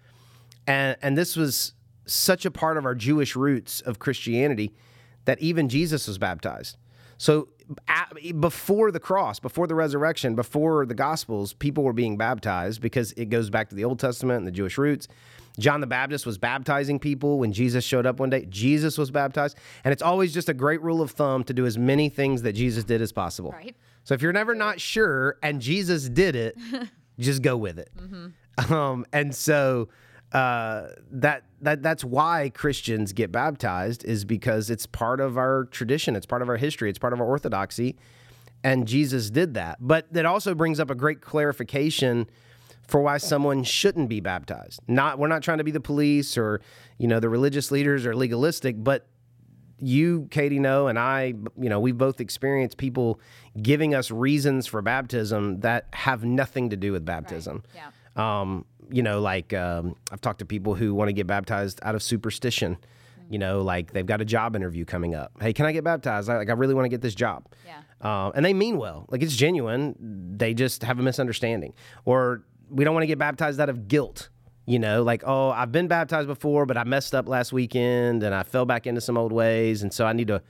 and, 0.67 0.97
and 1.03 1.17
this 1.17 1.37
was 1.37 1.75
such 2.07 2.45
a 2.45 2.51
part 2.51 2.77
of 2.77 2.85
our 2.85 2.95
Jewish 2.95 3.37
roots 3.37 3.81
of 3.81 3.99
Christianity 3.99 4.75
that 5.25 5.41
even 5.41 5.69
Jesus 5.69 6.09
was 6.09 6.19
baptized. 6.19 6.77
So 7.19 7.49
at, 7.87 8.13
before 8.41 8.91
the 8.91 9.01
cross, 9.01 9.39
before 9.39 9.67
the 9.67 9.75
resurrection, 9.75 10.35
before 10.35 10.85
the 10.87 10.95
Gospels, 10.95 11.53
people 11.53 11.85
were 11.85 11.93
being 11.93 12.17
baptized 12.17 12.81
because 12.81 13.13
it 13.13 13.27
goes 13.27 13.51
back 13.51 13.69
to 13.69 13.75
the 13.75 13.85
Old 13.85 13.99
Testament 14.01 14.39
and 14.39 14.47
the 14.47 14.53
Jewish 14.53 14.77
roots. 14.79 15.07
John 15.59 15.81
the 15.81 15.87
Baptist 15.87 16.25
was 16.27 16.39
baptizing 16.39 16.99
people 16.99 17.39
when 17.39 17.53
Jesus 17.53 17.85
showed 17.85 18.07
up 18.07 18.19
one 18.19 18.31
day. 18.31 18.47
Jesus 18.49 18.97
was 18.97 19.11
baptized. 19.11 19.57
And 19.85 19.93
it's 19.93 20.03
always 20.03 20.33
just 20.33 20.49
a 20.49 20.55
great 20.55 20.83
rule 20.83 21.03
of 21.03 21.11
thumb 21.11 21.45
to 21.45 21.55
do 21.55 21.67
as 21.67 21.77
many 21.77 22.09
things 22.09 22.43
that 22.43 22.55
Jesus 22.55 22.85
did 22.85 23.03
as 23.03 23.13
possible. 23.13 23.53
Right. 23.53 23.77
So 24.05 24.15
if 24.15 24.23
you're 24.23 24.33
never 24.33 24.55
not 24.55 24.81
sure 24.81 25.37
and 25.43 25.61
Jesus 25.61 26.09
did 26.09 26.35
it, 26.35 26.57
just 27.19 27.43
go 27.43 27.57
with 27.57 27.79
it. 27.79 27.91
Mm-hmm. 27.97 28.73
Um, 28.73 29.07
and 29.13 29.35
so 29.35 29.89
uh, 30.33 30.89
that 31.11 31.45
that 31.61 31.83
that's 31.83 32.05
why 32.05 32.51
Christians 32.55 33.13
get 33.13 33.31
baptized 33.31 34.05
is 34.05 34.25
because 34.25 34.71
it's 34.71 34.87
part 34.87 35.21
of 35.21 35.37
our 35.37 35.65
tradition, 35.67 36.17
it's 36.17 36.27
part 36.27 36.43
of 36.43 36.49
our 36.49 36.57
history, 36.57 36.89
it's 36.89 36.99
part 36.99 37.13
of 37.13 37.21
our 37.21 37.27
orthodoxy, 37.27 37.97
and 38.65 38.89
Jesus 38.89 39.31
did 39.31 39.55
that. 39.55 39.79
But 39.81 40.13
that 40.13 40.25
also 40.25 40.55
brings 40.55 40.81
up 40.81 40.91
a 40.91 40.95
great 40.95 41.21
clarification 41.21 42.29
for 42.89 43.01
why 43.01 43.19
someone 43.19 43.63
shouldn't 43.63 44.09
be 44.09 44.21
baptized. 44.21 44.81
Not 44.89 45.19
we're 45.19 45.29
not 45.29 45.43
trying 45.43 45.59
to 45.59 45.65
be 45.65 45.71
the 45.71 45.81
police 45.81 46.39
or 46.39 46.61
you 46.99 47.09
know 47.09 47.21
the 47.21 47.29
religious 47.29 47.71
leaders 47.71 48.07
or 48.07 48.17
legalistic, 48.17 48.83
but 48.83 49.07
you, 49.83 50.29
Katie, 50.31 50.61
know, 50.61 50.87
and 50.87 50.97
I, 50.97 51.35
you 51.59 51.69
know, 51.69 51.81
we've 51.81 51.99
both 51.99 52.21
experienced 52.21 52.77
people 52.77 53.21
giving 53.61 53.95
us 53.95 54.13
reasons 54.13 54.67
for 54.69 54.81
baptism 54.81 55.61
that 55.61 55.89
have 55.93 56.25
nothing 56.25 56.71
to 56.71 56.77
do 56.77 56.93
with 56.93 57.05
baptism. 57.05 57.65
Right. 57.75 57.83
Yeah. 57.83 57.91
Um, 58.17 58.65
you 58.91 59.03
know, 59.03 59.21
like 59.21 59.53
um, 59.55 59.97
I've 60.11 60.21
talked 60.21 60.41
to 60.41 60.45
people 60.45 60.75
who 60.75 60.95
want 60.95 61.09
to 61.09 61.13
get 61.13 61.27
baptized 61.27 61.81
out 61.83 61.95
of 61.95 62.03
superstition. 62.03 62.77
You 63.31 63.39
know, 63.39 63.63
like 63.63 63.93
they've 63.93 64.05
got 64.05 64.21
a 64.21 64.27
job 64.27 64.55
interview 64.55 64.85
coming 64.85 65.15
up. 65.15 65.33
Hey, 65.41 65.53
can 65.55 65.65
I 65.65 65.73
get 65.73 65.85
baptized? 65.85 66.29
I, 66.29 66.37
like 66.37 66.51
I 66.51 66.53
really 66.53 66.75
want 66.75 66.85
to 66.85 66.91
get 66.91 67.01
this 67.01 67.15
job. 67.15 67.47
Yeah. 67.67 67.81
Uh, 68.01 68.31
and 68.35 68.45
they 68.45 68.53
mean 68.53 68.77
well. 68.77 69.07
Like 69.09 69.23
it's 69.23 69.35
genuine. 69.35 69.95
They 70.37 70.53
just 70.53 70.83
have 70.83 70.99
a 70.99 71.03
misunderstanding. 71.03 71.73
Or 72.05 72.45
we 72.69 72.85
don't 72.85 72.93
want 72.93 73.05
to 73.05 73.07
get 73.07 73.19
baptized 73.19 73.59
out 73.61 73.71
of 73.71 73.89
guilt. 73.89 74.29
You 74.67 74.79
know, 74.79 75.03
like 75.03 75.23
oh, 75.27 75.51
I've 75.51 75.73
been 75.73 75.89
baptized 75.89 76.29
before, 76.29 76.67
but 76.67 76.77
I 76.77 76.85
messed 76.85 77.15
up 77.15 77.27
last 77.27 77.53
weekend 77.53 78.23
and 78.23 78.35
I 78.35 78.43
fell 78.43 78.67
back 78.67 78.87
into 78.87 79.01
some 79.01 79.17
old 79.17 79.33
ways, 79.33 79.83
and 79.83 79.93
so 79.93 80.05
I 80.07 80.13
need 80.13 80.29
to 80.29 80.43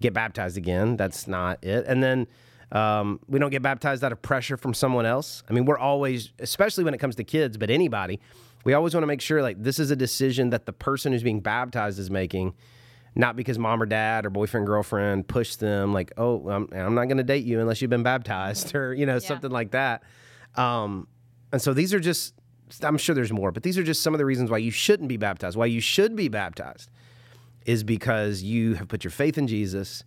get 0.00 0.12
baptized 0.12 0.56
again. 0.56 0.96
That's 0.96 1.26
not 1.28 1.62
it. 1.62 1.84
And 1.86 2.02
then 2.02 2.26
um, 2.74 3.20
we 3.28 3.38
don't 3.38 3.50
get 3.50 3.62
baptized 3.62 4.02
out 4.02 4.10
of 4.10 4.20
pressure 4.20 4.56
from 4.56 4.74
someone 4.74 5.06
else. 5.06 5.44
I 5.48 5.52
mean, 5.52 5.64
we're 5.64 5.78
always, 5.78 6.32
especially 6.40 6.82
when 6.82 6.92
it 6.92 6.98
comes 6.98 7.14
to 7.16 7.24
kids, 7.24 7.56
but 7.56 7.70
anybody, 7.70 8.20
we 8.64 8.74
always 8.74 8.94
want 8.94 9.04
to 9.04 9.06
make 9.06 9.20
sure 9.20 9.42
like 9.42 9.62
this 9.62 9.78
is 9.78 9.92
a 9.92 9.96
decision 9.96 10.50
that 10.50 10.66
the 10.66 10.72
person 10.72 11.12
who's 11.12 11.22
being 11.22 11.40
baptized 11.40 12.00
is 12.00 12.10
making, 12.10 12.52
not 13.14 13.36
because 13.36 13.60
mom 13.60 13.80
or 13.80 13.86
dad 13.86 14.26
or 14.26 14.30
boyfriend 14.30 14.66
girlfriend 14.66 15.28
pushed 15.28 15.60
them 15.60 15.92
like, 15.92 16.12
oh, 16.16 16.48
I'm, 16.48 16.68
I'm 16.72 16.94
not 16.96 17.04
going 17.04 17.18
to 17.18 17.22
date 17.22 17.44
you 17.44 17.60
unless 17.60 17.80
you've 17.80 17.90
been 17.90 18.02
baptized 18.02 18.74
or 18.74 18.92
you 18.92 19.06
know 19.06 19.14
yeah. 19.14 19.18
something 19.20 19.52
like 19.52 19.70
that. 19.70 20.02
Um, 20.56 21.06
and 21.52 21.62
so 21.62 21.74
these 21.74 21.94
are 21.94 22.00
just, 22.00 22.34
I'm 22.82 22.98
sure 22.98 23.14
there's 23.14 23.32
more, 23.32 23.52
but 23.52 23.62
these 23.62 23.78
are 23.78 23.84
just 23.84 24.02
some 24.02 24.14
of 24.14 24.18
the 24.18 24.24
reasons 24.24 24.50
why 24.50 24.58
you 24.58 24.72
shouldn't 24.72 25.08
be 25.08 25.16
baptized. 25.16 25.56
Why 25.56 25.66
you 25.66 25.80
should 25.80 26.16
be 26.16 26.26
baptized 26.26 26.90
is 27.66 27.84
because 27.84 28.42
you 28.42 28.74
have 28.74 28.88
put 28.88 29.04
your 29.04 29.12
faith 29.12 29.38
in 29.38 29.46
Jesus 29.46 30.02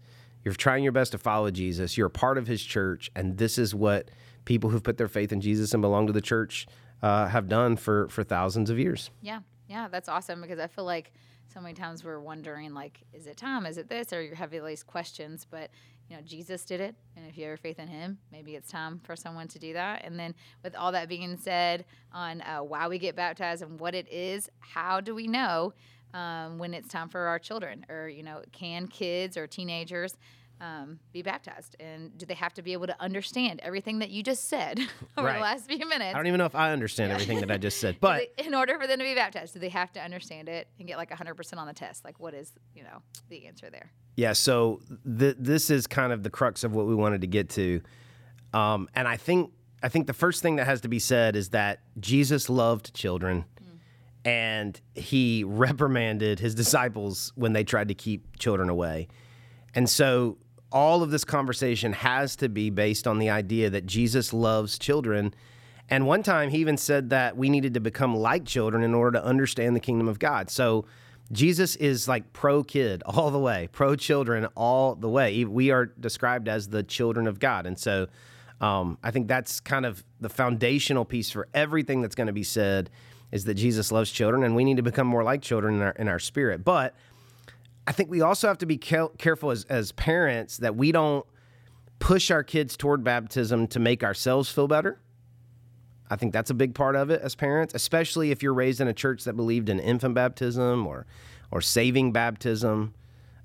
you're 0.48 0.56
trying 0.56 0.82
your 0.82 0.94
best 0.94 1.12
to 1.12 1.18
follow 1.18 1.52
Jesus. 1.52 1.98
You're 1.98 2.08
a 2.08 2.10
part 2.10 2.38
of 2.38 2.48
his 2.48 2.64
church. 2.64 3.12
And 3.18 3.38
this 3.38 3.58
is 3.58 3.76
what 3.76 4.10
people 4.46 4.70
who've 4.70 4.82
put 4.82 4.98
their 4.98 5.10
faith 5.10 5.34
in 5.34 5.42
Jesus 5.42 5.74
and 5.74 5.82
belong 5.82 6.08
to 6.08 6.14
the 6.14 6.22
church 6.22 6.68
uh, 7.02 7.28
have 7.28 7.50
done 7.50 7.76
for, 7.76 8.08
for 8.08 8.24
thousands 8.24 8.70
of 8.70 8.80
years. 8.80 9.10
Yeah. 9.22 9.42
Yeah. 9.68 9.90
That's 9.90 10.08
awesome 10.08 10.42
because 10.42 10.58
I 10.58 10.68
feel 10.68 10.86
like 10.86 11.12
so 11.54 11.60
many 11.60 11.74
times 11.74 12.06
we're 12.06 12.22
wondering, 12.22 12.74
like, 12.74 13.02
is 13.12 13.28
it 13.28 13.36
time? 13.36 13.66
Is 13.66 13.78
it 13.78 13.90
this? 13.90 14.14
Or 14.14 14.22
you 14.24 14.36
have 14.36 14.50
these 14.50 14.84
questions. 14.84 15.46
But, 15.50 15.70
you 16.10 16.16
know, 16.16 16.22
Jesus 16.22 16.64
did 16.64 16.80
it. 16.80 16.96
And 17.18 17.28
if 17.28 17.38
you 17.38 17.50
have 17.50 17.60
faith 17.60 17.78
in 17.78 17.90
him, 17.90 18.20
maybe 18.32 18.56
it's 18.56 18.72
time 18.72 19.02
for 19.04 19.18
someone 19.18 19.50
to 19.50 19.60
do 19.60 19.74
that. 19.74 20.06
And 20.06 20.18
then, 20.18 20.34
with 20.64 20.78
all 20.78 20.94
that 20.94 21.10
being 21.10 21.36
said 21.36 21.84
on 22.14 22.40
uh, 22.40 22.60
why 22.60 22.88
we 22.88 23.00
get 23.00 23.18
baptized 23.18 23.64
and 23.64 23.82
what 23.82 23.96
it 23.96 24.08
is, 24.10 24.50
how 24.60 25.02
do 25.02 25.14
we 25.14 25.28
know? 25.28 25.74
um, 26.14 26.58
when 26.58 26.74
it's 26.74 26.88
time 26.88 27.10
for 27.10 27.22
our 27.22 27.40
children 27.40 27.86
or 27.90 28.08
you 28.08 28.24
know 28.24 28.42
can 28.52 28.88
kids 28.88 29.38
or 29.38 29.48
teenagers 29.48 30.18
um, 30.62 31.00
be 31.12 31.22
baptized. 31.22 31.76
And 31.80 32.18
do 32.18 32.26
they 32.26 32.34
have 32.34 32.54
to 32.56 32.62
be 32.62 32.74
able 32.74 32.88
to 32.88 33.02
understand 33.02 33.60
everything 33.64 34.00
that 34.00 34.10
you 34.10 34.24
just 34.24 34.50
said 34.50 34.80
over 35.18 35.28
right. 35.28 35.36
the 35.36 35.42
last 35.42 35.68
few 35.68 35.88
minutes? 35.88 36.14
I 36.14 36.18
don't 36.18 36.28
even 36.28 36.40
know 36.40 36.46
if 36.46 36.56
i 36.56 36.72
understand 36.72 37.12
everything 37.12 37.40
that 37.42 37.52
i 37.52 37.58
just 37.58 37.80
said 37.80 37.98
but 38.02 38.30
they, 38.38 38.46
in 38.46 38.54
order 38.54 38.80
for 38.80 38.88
them 38.88 39.00
to 39.00 39.06
be 39.06 39.16
baptized 39.16 39.54
do 39.54 39.60
they 39.60 39.70
have 39.70 39.92
to 39.94 40.02
understand 40.02 40.50
it 40.50 40.68
and 40.80 40.88
get 40.88 40.98
like 40.98 41.10
100% 41.10 41.58
on 41.58 41.68
the 41.68 41.74
test? 41.74 42.04
Like 42.04 42.20
what 42.20 42.34
is 42.34 42.54
you 42.76 42.84
know 42.84 43.02
the 43.30 43.46
answer 43.48 43.70
there? 43.70 43.92
Yeah 44.16 44.34
so 44.34 44.82
th- 45.20 45.36
this 45.40 45.70
is 45.70 45.88
kind 45.88 46.12
of 46.12 46.24
the 46.24 46.30
crux 46.30 46.64
of 46.64 46.74
what 46.74 46.88
we 46.88 46.96
wanted 46.96 47.22
to 47.22 47.28
get 47.28 47.50
to. 47.50 47.82
Um, 48.54 48.88
and 48.96 49.08
i 49.08 49.18
think 49.18 49.52
i 49.84 49.90
think 49.90 50.08
the 50.08 50.14
first 50.14 50.42
thing 50.42 50.56
that 50.56 50.66
has 50.66 50.82
to 50.82 50.88
be 50.88 51.00
said 51.00 51.36
is 51.36 51.50
that 51.50 51.82
jesus 52.00 52.50
loved 52.50 52.94
children 52.94 53.46
and 54.28 54.80
he 54.94 55.44
reprimanded 55.48 56.40
his 56.40 56.54
disciples 56.54 57.32
when 57.36 57.54
they 57.54 57.64
tried 57.64 57.88
to 57.88 57.94
keep 57.94 58.38
children 58.38 58.70
away. 58.70 59.08
And 59.74 59.90
so 59.90 60.38
all 60.72 61.02
of 61.02 61.12
this 61.12 61.24
conversation 61.24 61.94
has 61.94 62.36
to 62.38 62.50
be 62.50 62.70
based 62.70 63.08
on 63.08 63.20
the 63.20 63.30
idea 63.30 63.70
that 63.70 63.86
Jesus 63.86 64.34
loves 64.34 64.78
children. 64.78 65.34
And 65.90 66.06
one 66.06 66.24
time 66.24 66.50
he 66.50 66.58
even 66.60 66.78
said 66.78 67.10
that 67.12 67.38
we 67.38 67.50
needed 67.50 67.74
to 67.76 67.80
become 67.80 68.16
like 68.16 68.46
children 68.46 68.84
in 68.84 68.94
order 68.94 69.20
to 69.20 69.26
understand 69.26 69.76
the 69.76 69.80
kingdom 69.80 70.08
of 70.08 70.20
God. 70.20 70.50
So 70.50 70.86
Jesus 71.32 71.76
is 71.78 72.08
like 72.08 72.34
pro 72.34 72.64
kid 72.64 73.04
all 73.06 73.32
the 73.32 73.40
way, 73.40 73.70
pro 73.72 73.96
children 73.96 74.46
all 74.56 74.96
the 74.96 75.10
way. 75.10 75.46
We 75.46 75.72
are 75.72 75.86
described 75.86 76.48
as 76.48 76.70
the 76.70 76.84
children 76.84 77.28
of 77.28 77.40
God. 77.40 77.66
And 77.66 77.80
so 77.80 78.08
um, 78.60 78.98
I 79.04 79.12
think 79.12 79.28
that's 79.28 79.60
kind 79.60 79.86
of 79.86 80.04
the 80.20 80.30
foundational 80.30 81.06
piece 81.06 81.30
for 81.30 81.48
everything 81.54 82.02
that's 82.02 82.16
going 82.16 82.28
to 82.28 82.34
be 82.34 82.44
said 82.44 82.90
is 83.32 83.46
that 83.46 83.56
Jesus 83.56 83.92
loves 83.92 84.10
children 84.12 84.44
and 84.44 84.56
we 84.56 84.64
need 84.64 84.78
to 84.78 84.84
become 84.84 85.08
more 85.08 85.24
like 85.24 85.42
children 85.42 85.76
in 85.76 85.82
our, 85.82 85.92
in 85.92 86.08
our 86.08 86.20
spirit. 86.20 86.64
But 86.64 86.96
I 87.88 87.94
think 87.94 88.12
we 88.12 88.22
also 88.22 88.50
have 88.50 88.58
to 88.60 88.66
be 88.66 88.78
careful 88.78 89.50
as, 89.50 89.64
as 89.66 89.94
parents 89.94 90.58
that 90.58 90.76
we 90.76 90.92
don't 90.92 91.26
push 92.00 92.30
our 92.30 92.44
kids 92.44 92.76
toward 92.76 93.04
baptism 93.04 93.66
to 93.68 93.80
make 93.80 94.04
ourselves 94.04 94.52
feel 94.52 94.68
better. 94.68 95.00
I 96.10 96.18
think 96.18 96.34
that's 96.34 96.50
a 96.50 96.54
big 96.54 96.76
part 96.76 96.98
of 96.98 97.10
it 97.10 97.22
as 97.22 97.34
parents, 97.34 97.74
especially 97.74 98.32
if 98.32 98.44
you're 98.44 98.54
raised 98.54 98.82
in 98.82 98.88
a 98.90 98.94
church 98.94 99.24
that 99.24 99.34
believed 99.34 99.70
in 99.70 99.80
infant 99.80 100.16
baptism 100.16 100.86
or 100.86 101.06
or 101.50 101.62
saving 101.62 102.12
baptism. 102.12 102.94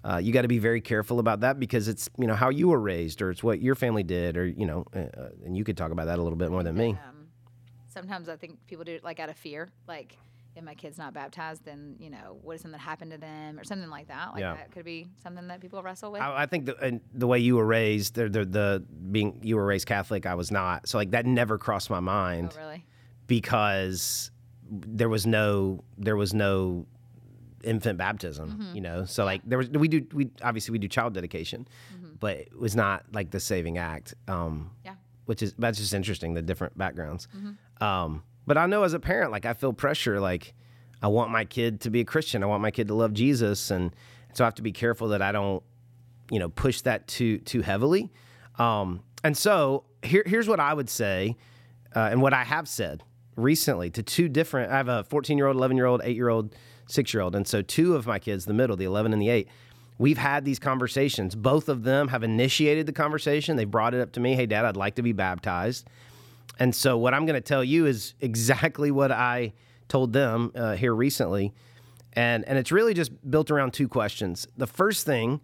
Uh, 0.05 0.17
you 0.17 0.33
got 0.33 0.43
to 0.43 0.49
be 0.49 0.59
very 0.59 0.81
careful 0.81 1.21
about 1.21 1.41
that 1.41 1.61
because 1.61 1.87
it's 1.87 2.09
you 2.19 2.27
know 2.27 2.35
how 2.35 2.49
you 2.51 2.69
were 2.69 2.81
raised 2.81 3.23
or 3.23 3.31
it's 3.31 3.43
what 3.43 3.61
your 3.61 3.77
family 3.77 4.03
did 4.03 4.37
or 4.37 4.47
you 4.47 4.67
know 4.67 4.85
uh, 4.95 5.29
and 5.45 5.57
you 5.57 5.63
could 5.63 5.77
talk 5.77 5.93
about 5.93 6.07
that 6.07 6.19
a 6.19 6.23
little 6.23 6.39
bit 6.39 6.51
more 6.51 6.65
than 6.65 6.77
me. 6.77 6.91
Um, 6.91 7.29
sometimes 7.89 8.29
I 8.29 8.37
think 8.37 8.59
people 8.67 8.85
do 8.85 8.93
it 8.93 9.05
like 9.05 9.21
out 9.21 9.29
of 9.29 9.37
fear, 9.37 9.71
like 9.87 10.17
if 10.55 10.63
my 10.63 10.75
kid's 10.75 10.99
not 10.99 11.15
baptized, 11.15 11.65
then 11.65 11.97
you 11.99 12.11
know 12.11 12.39
what 12.43 12.57
if 12.57 12.61
something 12.61 12.79
happened 12.79 13.11
to 13.13 13.19
them 13.19 13.59
or 13.59 13.65
something 13.65 13.89
like 13.91 14.09
that. 14.09 14.33
Like 14.33 14.41
Yeah. 14.41 14.55
that 14.55 14.71
could 14.71 14.85
be 14.85 15.09
something 15.23 15.47
that 15.49 15.61
people 15.61 15.83
wrestle 15.83 16.13
with. 16.13 16.21
I, 16.21 16.43
I 16.43 16.47
think 16.47 16.67
the 16.67 16.77
and 16.79 17.01
the 17.15 17.27
way 17.27 17.39
you 17.39 17.57
were 17.57 17.65
raised, 17.67 18.15
the, 18.15 18.29
the 18.29 18.45
the 18.45 18.85
being 19.11 19.41
you 19.43 19.57
were 19.57 19.65
raised 19.67 19.87
Catholic, 19.87 20.27
I 20.27 20.35
was 20.35 20.51
not. 20.51 20.89
So 20.89 20.99
like 20.99 21.11
that 21.13 21.25
never 21.27 21.57
crossed 21.59 21.89
my 21.91 22.01
mind 22.01 22.53
oh, 22.55 22.59
really? 22.61 22.85
because 23.27 24.31
there 24.71 25.09
was 25.09 25.27
no 25.27 25.83
there 25.99 26.17
was 26.17 26.33
no 26.35 26.87
infant 27.65 27.97
baptism, 27.99 28.51
Mm-hmm. 28.51 28.75
you 28.75 28.81
know. 28.81 29.05
So 29.05 29.25
like 29.25 29.41
there 29.45 29.59
was 29.59 29.71
we 29.71 29.89
do 29.89 30.07
we 30.13 30.31
obviously 30.43 30.73
we 30.73 30.79
do 30.79 30.89
child 30.89 31.15
dedication, 31.15 31.67
but 32.21 32.37
it 32.37 32.59
was 32.59 32.77
not 32.77 33.05
like 33.13 33.31
the 33.31 33.41
saving 33.41 33.79
act. 33.79 34.15
Um, 34.29 34.35
Mm-hmm. 34.37 34.69
Yeah. 34.87 34.95
which 35.27 35.43
is 35.43 35.55
that's 35.59 35.79
just 35.79 35.95
interesting 35.95 36.35
the 36.35 36.43
different 36.43 36.77
backgrounds. 36.77 37.29
Mm-hmm. 37.37 37.83
Um, 37.85 38.23
but 38.47 38.59
I 38.59 38.67
know 38.67 38.83
as 38.83 38.95
a 38.95 39.01
parent, 39.01 39.31
like 39.31 39.47
I 39.47 39.55
feel 39.55 39.73
pressure, 39.73 40.21
like 40.21 40.55
I 41.03 41.09
want 41.09 41.31
my 41.31 41.45
kid 41.45 41.81
to 41.83 41.91
be 41.91 42.01
a 42.01 42.05
Christian, 42.05 42.43
I 42.43 42.47
want 42.47 42.63
my 42.63 42.71
kid 42.71 42.89
to 42.89 42.95
love 42.95 43.13
Jesus, 43.13 43.71
and 43.71 43.95
so 44.35 44.45
I 44.45 44.47
have 44.47 44.55
to 44.57 44.63
be 44.63 44.73
careful 44.73 45.09
that 45.09 45.23
I 45.23 45.33
don't, 45.33 45.63
you 46.31 46.39
know, 46.39 46.49
push 46.49 46.81
that 46.83 47.07
too 47.07 47.39
too 47.39 47.63
heavily. 47.63 48.11
Um, 48.59 49.03
and 49.25 49.37
so 49.37 49.85
here 50.03 50.23
here's 50.27 50.49
what 50.49 50.61
I 50.61 50.75
would 50.75 50.91
say, 50.91 51.37
uh, 51.95 52.09
and 52.11 52.23
what 52.23 52.33
I 52.33 52.45
have 52.45 52.69
said 52.69 53.03
recently 53.37 53.91
to 53.91 54.03
two 54.03 54.29
different. 54.29 54.73
I 54.73 54.77
have 54.77 54.89
a 54.89 55.05
14 55.05 55.37
year 55.39 55.47
old, 55.47 55.57
11 55.57 55.77
year 55.77 55.87
old, 55.87 56.01
eight 56.05 56.17
year 56.17 56.29
old, 56.29 56.55
six 56.87 57.15
year 57.15 57.23
old, 57.23 57.35
and 57.35 57.47
so 57.47 57.63
two 57.63 57.95
of 57.95 58.07
my 58.07 58.19
kids, 58.19 58.45
the 58.45 58.55
middle, 58.55 58.77
the 58.77 58.85
11 58.85 59.13
and 59.13 59.21
the 59.21 59.29
eight. 59.29 59.49
We've 59.99 60.19
had 60.19 60.45
these 60.45 60.59
conversations. 60.59 61.35
Both 61.35 61.69
of 61.69 61.85
them 61.85 62.09
have 62.09 62.25
initiated 62.25 62.87
the 62.87 62.93
conversation. 62.93 63.57
They 63.57 63.65
brought 63.65 63.95
it 63.95 64.01
up 64.01 64.13
to 64.13 64.21
me. 64.21 64.35
Hey, 64.35 64.47
Dad, 64.47 64.65
I'd 64.65 64.77
like 64.77 64.97
to 64.97 65.03
be 65.03 65.13
baptized. 65.13 65.87
And 66.59 66.75
so, 66.75 66.97
what 66.97 67.15
I'm 67.15 67.27
going 67.27 67.35
to 67.35 67.41
tell 67.41 67.65
you 67.65 67.87
is 67.87 68.15
exactly 68.21 68.91
what 68.91 69.11
I 69.11 69.53
told 69.89 70.13
them 70.13 70.53
uh, 70.55 70.75
here 70.75 70.95
recently, 70.95 71.53
and 72.13 72.45
and 72.47 72.59
it's 72.59 72.73
really 72.73 72.95
just 72.95 73.13
built 73.31 73.51
around 73.51 73.73
two 73.73 73.89
questions. 73.89 74.47
The 74.57 74.67
first 74.67 75.07
thing 75.07 75.41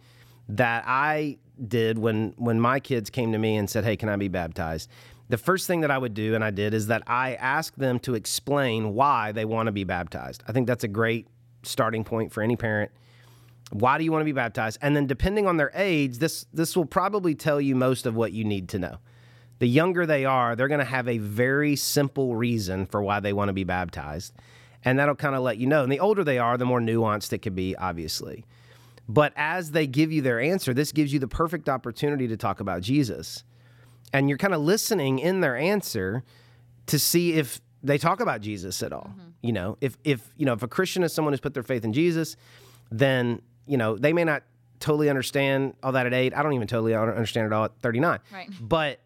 that 0.49 0.85
I 0.87 1.39
did 1.67 1.99
when 1.99 2.35
when 2.37 2.61
my 2.61 2.81
kids 2.81 3.11
came 3.11 3.33
to 3.33 3.39
me 3.39 3.57
and 3.57 3.69
said, 3.69 3.85
"Hey, 3.85 3.97
can 3.97 4.09
I 4.09 4.17
be 4.17 4.29
baptized?" 4.29 4.89
The 5.29 5.39
first 5.39 5.67
thing 5.67 5.83
that 5.83 5.91
I 5.91 5.99
would 5.99 6.15
do, 6.15 6.35
and 6.35 6.43
I 6.43 6.51
did, 6.51 6.73
is 6.73 6.87
that 6.87 7.03
I 7.07 7.35
asked 7.35 7.79
them 7.79 7.99
to 8.01 8.15
explain 8.15 8.95
why 8.95 9.33
they 9.33 9.45
want 9.45 9.67
to 9.67 9.73
be 9.73 9.85
baptized. 9.85 10.43
I 10.49 10.53
think 10.53 10.67
that's 10.67 10.85
a 10.85 10.89
great 10.89 11.27
starting 11.65 12.03
point 12.03 12.33
for 12.33 12.43
any 12.43 12.57
parent. 12.57 12.91
Why 13.71 13.99
do 13.99 14.05
you 14.05 14.13
want 14.13 14.23
to 14.23 14.25
be 14.27 14.33
baptized? 14.33 14.79
And 14.81 14.97
then, 14.97 15.07
depending 15.07 15.47
on 15.47 15.59
their 15.59 15.71
age, 15.75 16.19
this 16.19 16.47
this 16.53 16.77
will 16.77 16.87
probably 16.87 17.35
tell 17.35 17.61
you 17.61 17.75
most 17.75 18.07
of 18.07 18.15
what 18.15 18.33
you 18.33 18.45
need 18.45 18.69
to 18.71 18.79
know 18.79 18.99
the 19.59 19.69
younger 19.69 20.07
they 20.07 20.25
are, 20.25 20.55
they're 20.55 20.69
going 20.69 20.79
to 20.79 20.85
have 20.85 21.09
a 21.09 21.19
very 21.19 21.77
simple 21.77 22.37
reason 22.37 22.87
for 22.87 23.03
why 23.03 23.21
they 23.21 23.33
want 23.33 23.49
to 23.49 23.53
be 23.53 23.65
baptized. 23.65 24.33
And 24.85 24.99
that'll 24.99 25.17
kind 25.17 25.35
of 25.35 25.43
let 25.43 25.59
you 25.59 25.67
know. 25.67 25.83
And 25.83 25.91
the 25.91 26.01
older 26.01 26.23
they 26.23 26.39
are, 26.39 26.57
the 26.57 26.65
more 26.65 26.81
nuanced 26.81 27.33
it 27.33 27.43
can 27.43 27.55
be, 27.55 27.75
obviously. 27.77 28.45
But 29.09 29.33
as 29.37 29.73
they 29.73 29.87
give 29.87 30.13
you 30.13 30.23
their 30.23 30.39
answer, 30.39 30.73
this 30.73 30.93
gives 30.93 31.13
you 31.13 31.19
the 31.19 31.29
perfect 31.29 31.69
opportunity 31.69 32.29
to 32.29 32.37
talk 32.37 32.61
about 32.61 32.83
Jesus. 32.83 33.43
And 34.13 34.29
you're 34.29 34.39
kind 34.39 34.55
of 34.55 34.61
listening 34.61 35.19
in 35.19 35.41
their 35.41 35.57
answer 35.57 36.23
to 36.87 36.99
see 36.99 37.35
if 37.35 37.61
they 37.83 37.99
talk 37.99 38.21
about 38.21 38.41
Jesus 38.41 38.83
at 38.83 38.93
all. 38.93 39.11
Mm-hmm. 39.11 39.29
You 39.43 39.53
know, 39.53 39.79
if 39.81 39.97
if 40.05 40.31
you 40.37 40.47
know 40.47 40.53
if 40.53 40.63
a 40.63 40.69
Christian 40.69 41.03
is 41.03 41.13
someone 41.13 41.33
who's 41.33 41.41
put 41.41 41.55
their 41.55 41.63
faith 41.63 41.85
in 41.85 41.93
Jesus, 41.93 42.37
then 42.91 43.41
you 43.67 43.77
know 43.77 43.97
they 43.97 44.13
may 44.13 44.25
not 44.25 44.43
totally 44.81 45.09
understand 45.09 45.75
all 45.83 45.93
that 45.93 46.07
at 46.07 46.15
eight. 46.15 46.35
I 46.37 46.43
don't 46.43 46.55
even 46.55 46.67
totally 46.67 46.95
understand 46.95 47.47
it 47.47 47.53
all 47.53 47.65
at 47.65 47.79
39. 47.81 48.21
Right. 48.33 48.49
But 48.61 49.01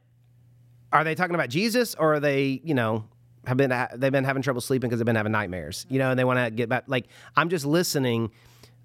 are 0.93 1.05
they 1.05 1.15
talking 1.15 1.35
about 1.35 1.49
Jesus 1.49 1.95
or 1.95 2.15
are 2.15 2.21
they, 2.21 2.61
you 2.65 2.75
know, 2.75 3.05
have 3.47 3.57
been 3.57 3.71
they've 3.97 4.13
been 4.13 4.25
having 4.25 4.43
trouble 4.43 4.61
sleeping 4.61 4.89
because 4.89 5.01
they've 5.01 5.07
been 5.07 5.17
having 5.17 5.33
nightmares, 5.33 5.87
you 5.89 5.99
know, 5.99 6.11
and 6.11 6.19
they 6.19 6.25
want 6.25 6.39
to 6.39 6.51
get 6.51 6.69
back. 6.69 6.85
Like 6.87 7.07
I'm 7.37 7.49
just 7.49 7.65
listening. 7.65 8.31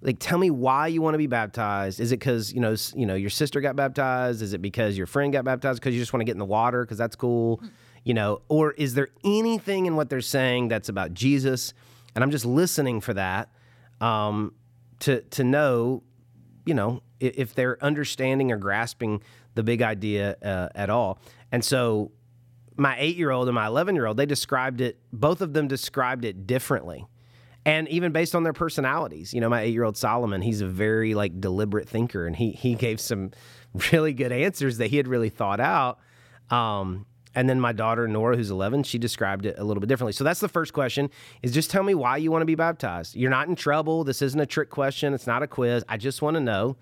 Like, 0.00 0.20
tell 0.20 0.38
me 0.38 0.48
why 0.48 0.86
you 0.86 1.02
want 1.02 1.14
to 1.14 1.18
be 1.18 1.26
baptized. 1.26 1.98
Is 1.98 2.12
it 2.12 2.20
because 2.20 2.52
you 2.52 2.60
know, 2.60 2.76
you 2.94 3.04
know, 3.04 3.16
your 3.16 3.30
sister 3.30 3.60
got 3.60 3.74
baptized? 3.74 4.42
Is 4.42 4.52
it 4.52 4.62
because 4.62 4.96
your 4.96 5.08
friend 5.08 5.32
got 5.32 5.44
baptized? 5.44 5.80
Because 5.80 5.94
you 5.94 6.00
just 6.00 6.12
want 6.12 6.20
to 6.20 6.24
get 6.24 6.32
in 6.32 6.38
the 6.38 6.44
water 6.44 6.84
because 6.84 6.98
that's 6.98 7.16
cool, 7.16 7.60
you 8.04 8.14
know? 8.14 8.42
Or 8.48 8.72
is 8.72 8.94
there 8.94 9.08
anything 9.24 9.86
in 9.86 9.96
what 9.96 10.08
they're 10.08 10.20
saying 10.20 10.68
that's 10.68 10.88
about 10.88 11.14
Jesus? 11.14 11.74
And 12.14 12.22
I'm 12.22 12.30
just 12.30 12.46
listening 12.46 13.00
for 13.00 13.12
that 13.14 13.48
um, 14.00 14.54
to 15.00 15.22
to 15.22 15.42
know 15.42 16.04
you 16.68 16.74
know, 16.74 17.02
if 17.18 17.54
they're 17.54 17.82
understanding 17.82 18.52
or 18.52 18.58
grasping 18.58 19.22
the 19.54 19.62
big 19.62 19.80
idea 19.80 20.36
uh, 20.42 20.68
at 20.74 20.90
all. 20.90 21.18
And 21.52 21.64
so 21.64 22.12
my 22.76 22.96
eight 22.98 23.16
year 23.16 23.30
old 23.30 23.48
and 23.48 23.54
my 23.54 23.66
11 23.66 23.94
year 23.94 24.06
old, 24.06 24.16
they 24.16 24.26
described 24.26 24.80
it, 24.80 24.98
both 25.12 25.40
of 25.40 25.52
them 25.52 25.68
described 25.68 26.24
it 26.24 26.46
differently. 26.46 27.06
And 27.64 27.88
even 27.88 28.12
based 28.12 28.34
on 28.34 28.44
their 28.44 28.52
personalities, 28.52 29.34
you 29.34 29.40
know, 29.40 29.48
my 29.48 29.62
eight 29.62 29.72
year 29.72 29.84
old 29.84 29.96
Solomon, 29.96 30.42
he's 30.42 30.60
a 30.60 30.66
very 30.66 31.14
like 31.14 31.40
deliberate 31.40 31.88
thinker 31.88 32.26
and 32.26 32.34
he, 32.34 32.52
he 32.52 32.74
gave 32.74 33.00
some 33.00 33.32
really 33.92 34.12
good 34.12 34.32
answers 34.32 34.78
that 34.78 34.88
he 34.88 34.96
had 34.96 35.08
really 35.08 35.28
thought 35.28 35.60
out. 35.60 35.98
Um, 36.50 37.06
and 37.34 37.48
then 37.48 37.60
my 37.60 37.72
daughter 37.72 38.08
Nora, 38.08 38.36
who's 38.36 38.50
11, 38.50 38.84
she 38.84 38.98
described 38.98 39.46
it 39.46 39.56
a 39.58 39.64
little 39.64 39.80
bit 39.80 39.88
differently. 39.88 40.12
So 40.12 40.24
that's 40.24 40.40
the 40.40 40.48
first 40.48 40.72
question: 40.72 41.10
is 41.42 41.52
just 41.52 41.70
tell 41.70 41.82
me 41.82 41.94
why 41.94 42.16
you 42.16 42.32
want 42.32 42.42
to 42.42 42.46
be 42.46 42.54
baptized. 42.54 43.14
You're 43.14 43.30
not 43.30 43.48
in 43.48 43.54
trouble. 43.54 44.02
This 44.02 44.22
isn't 44.22 44.40
a 44.40 44.46
trick 44.46 44.70
question. 44.70 45.14
It's 45.14 45.26
not 45.26 45.42
a 45.42 45.46
quiz. 45.46 45.84
I 45.88 45.98
just 45.98 46.22
want 46.22 46.34
to 46.34 46.40
know, 46.40 46.76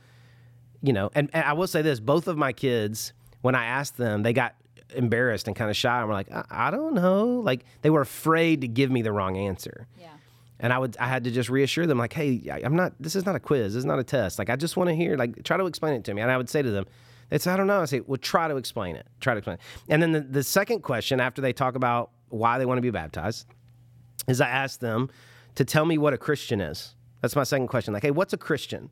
you 0.82 0.92
know. 0.92 1.10
And, 1.14 1.28
and 1.32 1.44
I 1.44 1.52
will 1.52 1.66
say 1.66 1.82
this: 1.82 2.00
both 2.00 2.26
of 2.28 2.38
my 2.38 2.52
kids, 2.52 3.12
when 3.46 3.54
I 3.54 3.64
asked 3.66 3.96
them, 3.96 4.22
they 4.24 4.32
got 4.32 4.54
embarrassed 4.94 5.46
and 5.46 5.54
kind 5.56 5.70
of 5.70 5.76
shy 5.76 5.98
and 6.00 6.08
were 6.08 6.14
like, 6.14 6.30
I, 6.32 6.44
I 6.68 6.70
don't 6.70 6.94
know. 6.94 7.40
Like 7.50 7.64
they 7.82 7.90
were 7.90 8.00
afraid 8.00 8.60
to 8.62 8.68
give 8.68 8.90
me 8.90 9.02
the 9.02 9.12
wrong 9.12 9.36
answer. 9.36 9.86
Yeah. 10.00 10.08
And 10.58 10.72
I 10.72 10.78
would, 10.78 10.96
I 10.98 11.06
had 11.06 11.24
to 11.24 11.30
just 11.30 11.48
reassure 11.50 11.86
them, 11.86 11.98
like, 11.98 12.12
hey, 12.12 12.42
I- 12.50 12.62
I'm 12.64 12.74
not. 12.76 12.94
This 12.98 13.14
is 13.14 13.24
not 13.26 13.36
a 13.36 13.40
quiz. 13.40 13.74
This 13.74 13.80
is 13.80 13.84
not 13.84 13.98
a 13.98 14.04
test. 14.04 14.38
Like, 14.38 14.50
I 14.50 14.56
just 14.56 14.76
want 14.76 14.88
to 14.88 14.96
hear, 14.96 15.16
like, 15.16 15.44
try 15.44 15.56
to 15.58 15.66
explain 15.66 15.94
it 15.94 16.04
to 16.04 16.14
me. 16.14 16.22
And 16.22 16.30
I 16.30 16.36
would 16.36 16.48
say 16.48 16.62
to 16.62 16.70
them, 16.70 16.86
it's, 17.30 17.46
I 17.46 17.56
don't 17.56 17.66
know. 17.66 17.82
I 17.82 17.84
say, 17.84 18.00
well, 18.00 18.16
try 18.16 18.48
to 18.48 18.56
explain 18.56 18.96
it. 18.96 19.06
Try 19.20 19.34
to 19.34 19.38
explain 19.38 19.54
it. 19.58 19.60
And 19.88 20.02
then 20.02 20.12
the, 20.12 20.20
the 20.20 20.42
second 20.42 20.80
question 20.82 21.20
after 21.20 21.42
they 21.42 21.52
talk 21.52 21.74
about 21.74 22.10
why 22.30 22.58
they 22.58 22.64
want 22.66 22.78
to 22.78 22.82
be 22.82 22.90
baptized 22.90 23.46
is 24.28 24.40
I 24.40 24.48
ask 24.48 24.80
them 24.80 25.10
to 25.56 25.64
tell 25.64 25.84
me 25.84 25.98
what 25.98 26.12
a 26.14 26.18
Christian 26.18 26.60
is. 26.60 26.94
That's 27.20 27.36
my 27.36 27.44
second 27.44 27.68
question. 27.68 27.92
Like, 27.94 28.02
hey, 28.04 28.10
what's 28.10 28.32
a 28.32 28.38
Christian? 28.38 28.88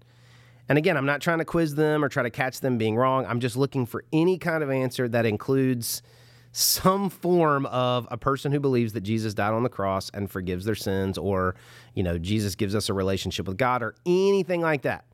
And 0.68 0.78
again, 0.78 0.97
I'm 0.97 1.06
not 1.06 1.21
trying 1.21 1.38
to 1.38 1.44
quiz 1.44 1.75
them 1.75 2.04
or 2.04 2.09
try 2.09 2.23
to 2.23 2.30
catch 2.30 2.61
them 2.61 2.78
being 2.78 2.97
wrong. 2.97 3.26
I'm 3.26 3.40
just 3.40 3.56
looking 3.56 3.85
for 3.85 4.04
any 4.12 4.38
kind 4.38 4.62
of 4.62 4.71
answer 4.71 5.09
that 5.09 5.26
includes 5.26 6.02
some 6.52 7.11
form 7.11 7.66
of 7.66 8.06
a 8.11 8.16
person 8.16 8.52
who 8.52 8.61
believes 8.61 8.92
that 8.92 9.00
Jesus 9.00 9.35
died 9.35 9.52
on 9.52 9.64
the 9.64 9.68
cross 9.68 10.09
and 10.14 10.30
forgives 10.30 10.64
their 10.64 10.76
sins, 10.76 11.18
or, 11.18 11.56
you 11.94 12.02
know, 12.02 12.16
Jesus 12.16 12.54
gives 12.54 12.75
us 12.75 12.88
a 12.88 12.94
relationship 12.94 13.49
with 13.49 13.56
God, 13.56 13.83
or 13.83 13.94
anything 14.06 14.61
like 14.61 14.83
that. 14.83 15.04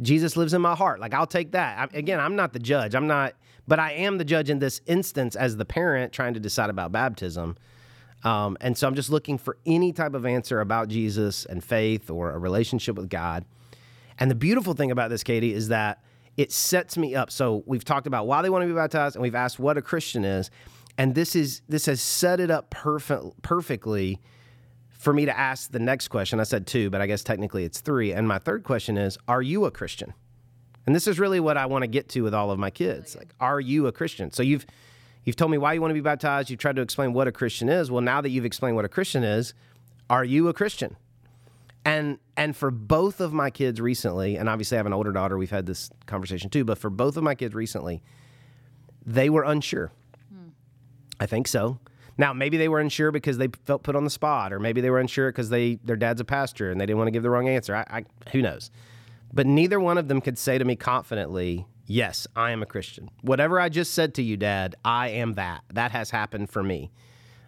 Jesus 0.00 0.36
lives 0.36 0.54
in 0.54 0.60
my 0.60 0.74
heart. 0.74 1.00
Like, 1.00 1.14
I'll 1.14 1.26
take 1.26 1.52
that. 1.52 1.78
I, 1.78 1.96
again, 1.96 2.18
I'm 2.18 2.34
not 2.34 2.52
the 2.52 2.58
judge. 2.58 2.96
I'm 2.96 3.06
not, 3.06 3.34
but 3.66 3.78
I 3.78 3.92
am 3.92 4.18
the 4.18 4.24
judge 4.24 4.50
in 4.50 4.58
this 4.58 4.80
instance 4.86 5.36
as 5.36 5.56
the 5.56 5.64
parent 5.64 6.12
trying 6.12 6.34
to 6.34 6.40
decide 6.40 6.68
about 6.68 6.90
baptism. 6.90 7.56
Um, 8.24 8.56
and 8.60 8.76
so 8.76 8.88
I'm 8.88 8.96
just 8.96 9.10
looking 9.10 9.38
for 9.38 9.56
any 9.64 9.92
type 9.92 10.14
of 10.14 10.26
answer 10.26 10.60
about 10.60 10.88
Jesus 10.88 11.46
and 11.46 11.62
faith 11.62 12.10
or 12.10 12.32
a 12.32 12.38
relationship 12.38 12.96
with 12.96 13.08
God. 13.08 13.44
And 14.18 14.30
the 14.30 14.34
beautiful 14.34 14.74
thing 14.74 14.90
about 14.90 15.10
this, 15.10 15.22
Katie, 15.22 15.54
is 15.54 15.68
that 15.68 16.02
it 16.36 16.52
sets 16.52 16.96
me 16.96 17.14
up. 17.14 17.30
So 17.30 17.62
we've 17.66 17.84
talked 17.84 18.06
about 18.06 18.26
why 18.26 18.42
they 18.42 18.50
want 18.50 18.62
to 18.62 18.66
be 18.66 18.74
baptized, 18.74 19.16
and 19.16 19.22
we've 19.22 19.34
asked 19.34 19.58
what 19.58 19.76
a 19.76 19.82
Christian 19.82 20.24
is, 20.24 20.50
and 20.96 21.14
this 21.14 21.36
is 21.36 21.62
this 21.68 21.86
has 21.86 22.00
set 22.00 22.40
it 22.40 22.50
up 22.50 22.70
perfect 22.70 23.42
perfectly 23.42 24.20
for 24.90 25.12
me 25.12 25.24
to 25.24 25.38
ask 25.38 25.70
the 25.70 25.78
next 25.78 26.08
question. 26.08 26.40
I 26.40 26.42
said 26.42 26.66
two, 26.66 26.90
but 26.90 27.00
I 27.00 27.06
guess 27.06 27.22
technically 27.22 27.64
it's 27.64 27.80
three. 27.80 28.12
And 28.12 28.26
my 28.26 28.38
third 28.38 28.64
question 28.64 28.98
is, 28.98 29.16
are 29.28 29.40
you 29.40 29.64
a 29.64 29.70
Christian? 29.70 30.12
And 30.86 30.94
this 30.94 31.06
is 31.06 31.20
really 31.20 31.38
what 31.38 31.56
I 31.56 31.66
want 31.66 31.82
to 31.82 31.86
get 31.86 32.08
to 32.10 32.22
with 32.22 32.34
all 32.34 32.50
of 32.50 32.58
my 32.58 32.70
kids. 32.70 33.14
Like, 33.14 33.32
are 33.38 33.60
you 33.60 33.86
a 33.86 33.92
Christian? 33.92 34.32
So 34.32 34.42
you've 34.42 34.66
you've 35.24 35.36
told 35.36 35.50
me 35.50 35.58
why 35.58 35.74
you 35.74 35.80
want 35.80 35.90
to 35.90 35.94
be 35.94 36.00
baptized. 36.00 36.50
You've 36.50 36.58
tried 36.58 36.76
to 36.76 36.82
explain 36.82 37.12
what 37.12 37.28
a 37.28 37.32
Christian 37.32 37.68
is. 37.68 37.90
Well, 37.90 38.00
now 38.00 38.20
that 38.20 38.30
you've 38.30 38.44
explained 38.44 38.74
what 38.74 38.84
a 38.84 38.88
Christian 38.88 39.22
is, 39.22 39.54
are 40.10 40.24
you 40.24 40.48
a 40.48 40.52
Christian? 40.52 40.96
And 41.84 42.18
and 42.36 42.56
for 42.56 42.70
both 42.70 43.20
of 43.20 43.32
my 43.32 43.50
kids 43.50 43.80
recently, 43.80 44.36
and 44.36 44.48
obviously 44.48 44.76
I 44.76 44.78
have 44.78 44.86
an 44.86 44.92
older 44.92 45.12
daughter, 45.12 45.38
we've 45.38 45.50
had 45.50 45.66
this 45.66 45.90
conversation 46.06 46.50
too, 46.50 46.64
but 46.64 46.78
for 46.78 46.90
both 46.90 47.16
of 47.16 47.22
my 47.22 47.34
kids 47.34 47.54
recently, 47.54 48.02
they 49.06 49.30
were 49.30 49.42
unsure. 49.42 49.92
I 51.20 51.26
think 51.26 51.48
so. 51.48 51.78
Now 52.16 52.32
maybe 52.32 52.56
they 52.56 52.68
were 52.68 52.80
unsure 52.80 53.10
because 53.10 53.38
they 53.38 53.48
felt 53.64 53.82
put 53.82 53.96
on 53.96 54.04
the 54.04 54.10
spot, 54.10 54.52
or 54.52 54.60
maybe 54.60 54.80
they 54.80 54.90
were 54.90 55.00
unsure 55.00 55.30
because 55.30 55.50
they 55.50 55.76
their 55.76 55.96
dad's 55.96 56.20
a 56.20 56.24
pastor 56.24 56.70
and 56.70 56.80
they 56.80 56.86
didn't 56.86 56.98
want 56.98 57.08
to 57.08 57.12
give 57.12 57.22
the 57.22 57.30
wrong 57.30 57.48
answer. 57.48 57.74
I, 57.74 57.84
I 57.88 58.04
who 58.32 58.42
knows. 58.42 58.70
But 59.32 59.46
neither 59.46 59.78
one 59.78 59.98
of 59.98 60.08
them 60.08 60.20
could 60.20 60.38
say 60.38 60.58
to 60.58 60.64
me 60.64 60.74
confidently, 60.76 61.66
"Yes, 61.86 62.26
I 62.34 62.50
am 62.50 62.62
a 62.62 62.66
Christian." 62.66 63.10
Whatever 63.22 63.60
I 63.60 63.68
just 63.68 63.94
said 63.94 64.14
to 64.14 64.22
you, 64.22 64.36
Dad, 64.36 64.74
I 64.84 65.08
am 65.08 65.34
that. 65.34 65.64
That 65.72 65.92
has 65.92 66.10
happened 66.10 66.50
for 66.50 66.62
me. 66.62 66.90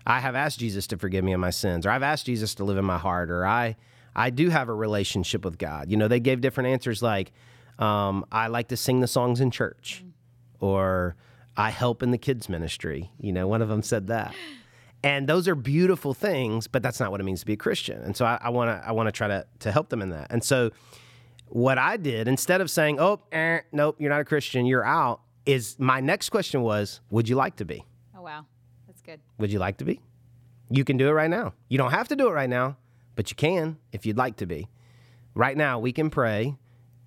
I 0.07 0.21
have 0.21 0.35
asked 0.35 0.61
Jesus 0.61 0.87
to 0.89 0.99
forgive 0.99 1.25
me 1.25 1.33
of 1.33 1.41
my 1.41 1.51
sins, 1.51 1.85
or 1.85 1.91
I've 1.91 2.03
asked 2.03 2.27
Jesus 2.27 2.55
to 2.57 2.65
live 2.65 2.79
in 2.79 2.85
my 2.85 2.99
heart, 2.99 3.31
or 3.31 3.47
I 3.47 3.77
I 4.14 4.31
do 4.31 4.49
have 4.49 4.69
a 4.69 4.75
relationship 4.75 5.45
with 5.45 5.59
God. 5.59 5.90
You 5.90 5.97
know, 5.97 6.09
they 6.09 6.21
gave 6.21 6.40
different 6.40 6.69
answers 6.69 7.02
like, 7.02 7.33
um, 7.79 8.25
I 8.31 8.49
like 8.49 8.69
to 8.69 8.76
sing 8.76 9.00
the 9.00 9.07
songs 9.07 9.40
in 9.40 9.50
church, 9.50 10.05
or 10.59 11.17
I 11.57 11.71
help 11.71 12.02
in 12.02 12.11
the 12.11 12.19
kids 12.19 12.49
ministry. 12.49 13.11
You 13.19 13.33
know, 13.33 13.49
one 13.49 13.62
of 13.62 13.69
them 13.69 13.83
said 13.83 14.09
that. 14.09 14.35
And 15.02 15.26
those 15.26 15.49
are 15.49 15.55
beautiful 15.55 16.12
things, 16.12 16.67
but 16.67 16.83
that's 16.83 17.00
not 17.00 17.11
what 17.11 17.21
it 17.21 17.25
means 17.25 17.40
to 17.40 17.47
be 17.47 17.55
a 17.55 17.57
Christian. 17.57 18.02
And 18.02 18.14
so 18.14 18.26
I 18.26 18.50
want 18.50 18.69
to 18.69 18.87
I 18.87 18.93
want 18.93 19.07
to 19.07 19.12
try 19.12 19.29
to 19.29 19.47
to 19.61 19.73
help 19.73 19.88
them 19.88 20.02
in 20.02 20.11
that. 20.11 20.26
And 20.31 20.45
so 20.45 20.71
what 21.47 21.79
I 21.79 21.97
did 21.97 22.29
instead 22.29 22.61
of 22.61 22.71
saying, 22.71 23.00
"Oh, 23.00 23.21
eh, 23.33 23.61
nope, 23.73 23.97
you're 23.99 24.11
not 24.11 24.21
a 24.21 24.25
Christian, 24.26 24.67
you're 24.67 24.85
out," 24.85 25.23
is 25.47 25.76
my 25.79 26.00
next 26.00 26.29
question 26.29 26.61
was, 26.61 27.00
"Would 27.11 27.31
you 27.31 27.37
like 27.37 27.57
to 27.57 27.64
be?" 27.64 27.85
Oh 28.14 28.21
wow, 28.23 28.45
that's 28.87 29.00
good. 29.00 29.21
Would 29.38 29.50
you 29.50 29.59
like 29.59 29.79
to 29.79 29.87
be? 29.87 30.00
You 30.71 30.85
can 30.85 30.99
do 30.99 31.09
it 31.09 31.12
right 31.12 31.31
now. 31.31 31.55
You 31.69 31.79
don't 31.79 31.93
have 31.93 32.09
to 32.09 32.17
do 32.17 32.29
it 32.29 32.33
right 32.33 32.50
now, 32.50 32.76
but 33.21 33.31
you 33.31 33.37
can 33.37 33.77
if 33.93 34.07
you'd 34.07 34.17
like 34.17 34.37
to 34.37 34.47
be. 34.47 34.67
Right 35.35 35.55
now, 35.55 35.79
we 35.79 35.93
can 35.93 36.09
pray 36.09 36.57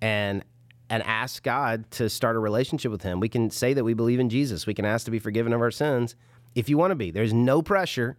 and 0.00 0.44
and 0.88 1.02
ask 1.02 1.42
God 1.42 1.90
to 1.90 2.08
start 2.08 2.36
a 2.36 2.38
relationship 2.38 2.92
with 2.92 3.02
Him. 3.02 3.18
We 3.18 3.28
can 3.28 3.50
say 3.50 3.74
that 3.74 3.82
we 3.82 3.94
believe 3.94 4.20
in 4.20 4.28
Jesus. 4.28 4.64
We 4.64 4.74
can 4.74 4.84
ask 4.84 5.06
to 5.06 5.10
be 5.10 5.18
forgiven 5.18 5.52
of 5.52 5.60
our 5.60 5.72
sins 5.72 6.14
if 6.54 6.68
you 6.68 6.78
want 6.78 6.92
to 6.92 6.94
be. 6.94 7.10
There's 7.10 7.32
no 7.32 7.62
pressure. 7.62 8.16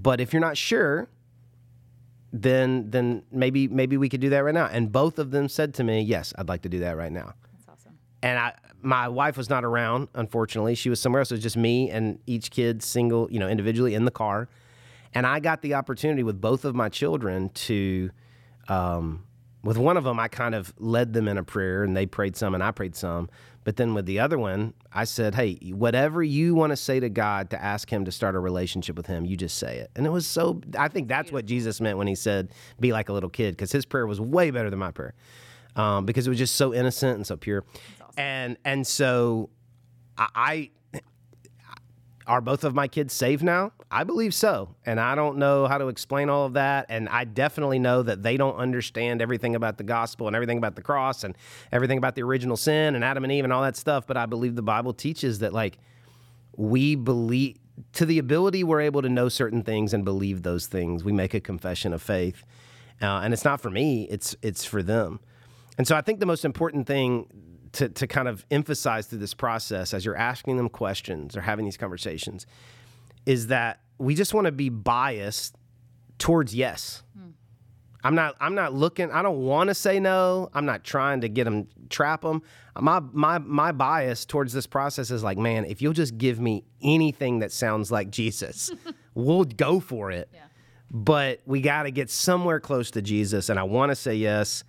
But 0.00 0.22
if 0.22 0.32
you're 0.32 0.40
not 0.40 0.56
sure, 0.56 1.10
then 2.32 2.88
then 2.88 3.24
maybe 3.30 3.68
maybe 3.68 3.98
we 3.98 4.08
could 4.08 4.22
do 4.22 4.30
that 4.30 4.38
right 4.38 4.54
now. 4.54 4.70
And 4.72 4.90
both 4.90 5.18
of 5.18 5.32
them 5.32 5.50
said 5.50 5.74
to 5.74 5.84
me, 5.84 6.00
"Yes, 6.00 6.32
I'd 6.38 6.48
like 6.48 6.62
to 6.62 6.70
do 6.70 6.78
that 6.78 6.96
right 6.96 7.12
now." 7.12 7.34
That's 7.52 7.68
awesome. 7.68 7.98
And 8.22 8.38
I 8.38 8.54
my 8.80 9.06
wife 9.06 9.36
was 9.36 9.50
not 9.50 9.66
around, 9.66 10.08
unfortunately. 10.14 10.76
She 10.76 10.88
was 10.88 10.98
somewhere 10.98 11.20
else. 11.20 11.30
It 11.30 11.34
was 11.34 11.42
just 11.42 11.58
me 11.58 11.90
and 11.90 12.20
each 12.26 12.50
kid 12.50 12.82
single, 12.82 13.30
you 13.30 13.38
know, 13.38 13.50
individually 13.50 13.94
in 13.94 14.06
the 14.06 14.10
car. 14.10 14.48
And 15.14 15.26
I 15.26 15.40
got 15.40 15.62
the 15.62 15.74
opportunity 15.74 16.22
with 16.22 16.40
both 16.40 16.64
of 16.64 16.74
my 16.74 16.88
children 16.88 17.50
to 17.50 18.10
um, 18.68 19.24
with 19.62 19.78
one 19.78 19.96
of 19.96 20.04
them, 20.04 20.18
I 20.18 20.28
kind 20.28 20.54
of 20.54 20.72
led 20.78 21.12
them 21.12 21.28
in 21.28 21.38
a 21.38 21.44
prayer 21.44 21.84
and 21.84 21.96
they 21.96 22.06
prayed 22.06 22.36
some 22.36 22.54
and 22.54 22.62
I 22.62 22.72
prayed 22.72 22.96
some. 22.96 23.28
But 23.64 23.76
then 23.76 23.94
with 23.94 24.06
the 24.06 24.18
other 24.18 24.38
one, 24.38 24.74
I 24.92 25.04
said, 25.04 25.36
hey, 25.36 25.54
whatever 25.72 26.20
you 26.20 26.56
want 26.56 26.70
to 26.70 26.76
say 26.76 26.98
to 26.98 27.08
God 27.08 27.50
to 27.50 27.62
ask 27.62 27.88
Him 27.88 28.04
to 28.06 28.12
start 28.12 28.34
a 28.34 28.40
relationship 28.40 28.96
with 28.96 29.06
Him, 29.06 29.24
you 29.24 29.36
just 29.36 29.56
say 29.58 29.78
it. 29.78 29.90
And 29.94 30.04
it 30.04 30.10
was 30.10 30.26
so, 30.26 30.60
I 30.76 30.88
think 30.88 31.06
that's 31.06 31.30
what 31.30 31.46
Jesus 31.46 31.80
meant 31.80 31.96
when 31.96 32.08
He 32.08 32.16
said, 32.16 32.50
be 32.80 32.92
like 32.92 33.08
a 33.08 33.12
little 33.12 33.30
kid, 33.30 33.52
because 33.52 33.70
His 33.70 33.84
prayer 33.84 34.04
was 34.04 34.20
way 34.20 34.50
better 34.50 34.68
than 34.68 34.80
my 34.80 34.90
prayer 34.90 35.14
um, 35.76 36.06
because 36.06 36.26
it 36.26 36.30
was 36.30 36.38
just 36.38 36.56
so 36.56 36.74
innocent 36.74 37.16
and 37.16 37.26
so 37.26 37.36
pure. 37.36 37.64
Awesome. 38.00 38.14
And, 38.16 38.56
and 38.64 38.84
so 38.84 39.50
I, 40.18 40.28
I 40.34 40.70
are 42.32 42.40
both 42.40 42.64
of 42.64 42.74
my 42.74 42.88
kids 42.88 43.12
saved 43.12 43.42
now? 43.42 43.72
I 43.90 44.04
believe 44.04 44.32
so. 44.32 44.74
And 44.86 44.98
I 44.98 45.14
don't 45.14 45.36
know 45.36 45.66
how 45.66 45.76
to 45.76 45.88
explain 45.88 46.30
all 46.30 46.46
of 46.46 46.54
that. 46.54 46.86
And 46.88 47.06
I 47.10 47.24
definitely 47.24 47.78
know 47.78 48.02
that 48.02 48.22
they 48.22 48.38
don't 48.38 48.56
understand 48.56 49.20
everything 49.20 49.54
about 49.54 49.76
the 49.76 49.84
gospel 49.84 50.28
and 50.28 50.34
everything 50.34 50.56
about 50.56 50.74
the 50.74 50.80
cross 50.80 51.24
and 51.24 51.36
everything 51.72 51.98
about 51.98 52.14
the 52.14 52.22
original 52.22 52.56
sin 52.56 52.94
and 52.94 53.04
Adam 53.04 53.22
and 53.22 53.30
Eve 53.30 53.44
and 53.44 53.52
all 53.52 53.60
that 53.60 53.76
stuff. 53.76 54.06
But 54.06 54.16
I 54.16 54.24
believe 54.24 54.56
the 54.56 54.62
Bible 54.62 54.94
teaches 54.94 55.40
that, 55.40 55.52
like, 55.52 55.76
we 56.56 56.94
believe 56.94 57.58
to 57.92 58.06
the 58.06 58.18
ability 58.18 58.64
we're 58.64 58.80
able 58.80 59.02
to 59.02 59.10
know 59.10 59.28
certain 59.28 59.62
things 59.62 59.92
and 59.92 60.02
believe 60.02 60.42
those 60.42 60.66
things, 60.66 61.04
we 61.04 61.12
make 61.12 61.34
a 61.34 61.40
confession 61.40 61.92
of 61.92 62.00
faith. 62.00 62.44
Uh, 63.02 63.20
and 63.22 63.34
it's 63.34 63.44
not 63.44 63.60
for 63.60 63.68
me, 63.68 64.04
it's, 64.08 64.34
it's 64.40 64.64
for 64.64 64.82
them. 64.82 65.20
And 65.76 65.86
so 65.86 65.94
I 65.96 66.00
think 66.00 66.18
the 66.18 66.24
most 66.24 66.46
important 66.46 66.86
thing 66.86 67.26
to, 67.72 67.88
to 67.88 68.06
kind 68.06 68.28
of 68.28 68.44
emphasize 68.50 69.06
through 69.06 69.18
this 69.18 69.34
process 69.34 69.94
as 69.94 70.04
you're 70.04 70.16
asking 70.16 70.56
them 70.56 70.68
questions 70.68 71.36
or 71.36 71.40
having 71.40 71.64
these 71.64 71.76
conversations 71.76 72.46
is 73.26 73.48
that 73.48 73.80
we 73.98 74.14
just 74.14 74.34
want 74.34 74.46
to 74.46 74.52
be 74.52 74.68
biased 74.68 75.56
towards 76.18 76.54
yes. 76.54 77.02
Hmm. 77.16 77.30
I'm 78.04 78.14
not 78.14 78.36
I'm 78.40 78.54
not 78.54 78.74
looking 78.74 79.10
I 79.10 79.22
don't 79.22 79.42
want 79.42 79.68
to 79.68 79.74
say 79.74 80.00
no. 80.00 80.50
I'm 80.54 80.66
not 80.66 80.84
trying 80.84 81.20
to 81.20 81.28
get 81.28 81.44
them 81.44 81.68
trap 81.88 82.22
them. 82.22 82.42
My 82.78 83.00
my 83.12 83.38
my 83.38 83.72
bias 83.72 84.24
towards 84.24 84.52
this 84.52 84.66
process 84.66 85.10
is 85.10 85.22
like, 85.22 85.38
man, 85.38 85.64
if 85.64 85.80
you'll 85.80 85.92
just 85.92 86.18
give 86.18 86.40
me 86.40 86.64
anything 86.82 87.38
that 87.40 87.52
sounds 87.52 87.92
like 87.92 88.10
Jesus, 88.10 88.72
we'll 89.14 89.44
go 89.44 89.78
for 89.78 90.10
it. 90.10 90.28
Yeah. 90.32 90.40
But 90.90 91.40
we 91.46 91.60
got 91.60 91.84
to 91.84 91.90
get 91.90 92.10
somewhere 92.10 92.60
close 92.60 92.90
to 92.92 93.02
Jesus 93.02 93.48
and 93.48 93.58
I 93.58 93.62
want 93.62 93.90
to 93.90 93.96
say 93.96 94.16
yes. 94.16 94.64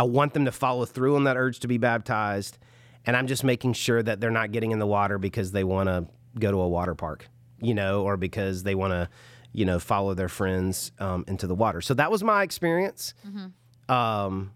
I 0.00 0.02
want 0.04 0.32
them 0.32 0.46
to 0.46 0.52
follow 0.52 0.86
through 0.86 1.16
on 1.16 1.24
that 1.24 1.36
urge 1.36 1.60
to 1.60 1.68
be 1.68 1.76
baptized. 1.76 2.56
And 3.04 3.14
I'm 3.14 3.26
just 3.26 3.44
making 3.44 3.74
sure 3.74 4.02
that 4.02 4.18
they're 4.18 4.30
not 4.30 4.50
getting 4.50 4.70
in 4.70 4.78
the 4.78 4.86
water 4.86 5.18
because 5.18 5.52
they 5.52 5.62
want 5.62 5.90
to 5.90 6.06
go 6.38 6.50
to 6.50 6.56
a 6.56 6.68
water 6.70 6.94
park, 6.94 7.28
you 7.60 7.74
know, 7.74 8.02
or 8.02 8.16
because 8.16 8.62
they 8.62 8.74
want 8.74 8.94
to, 8.94 9.10
you 9.52 9.66
know, 9.66 9.78
follow 9.78 10.14
their 10.14 10.30
friends 10.30 10.90
um, 11.00 11.26
into 11.28 11.46
the 11.46 11.54
water. 11.54 11.82
So 11.82 11.92
that 11.92 12.10
was 12.10 12.24
my 12.24 12.42
experience. 12.42 13.12
Mm-hmm. 13.28 13.94
Um, 13.94 14.52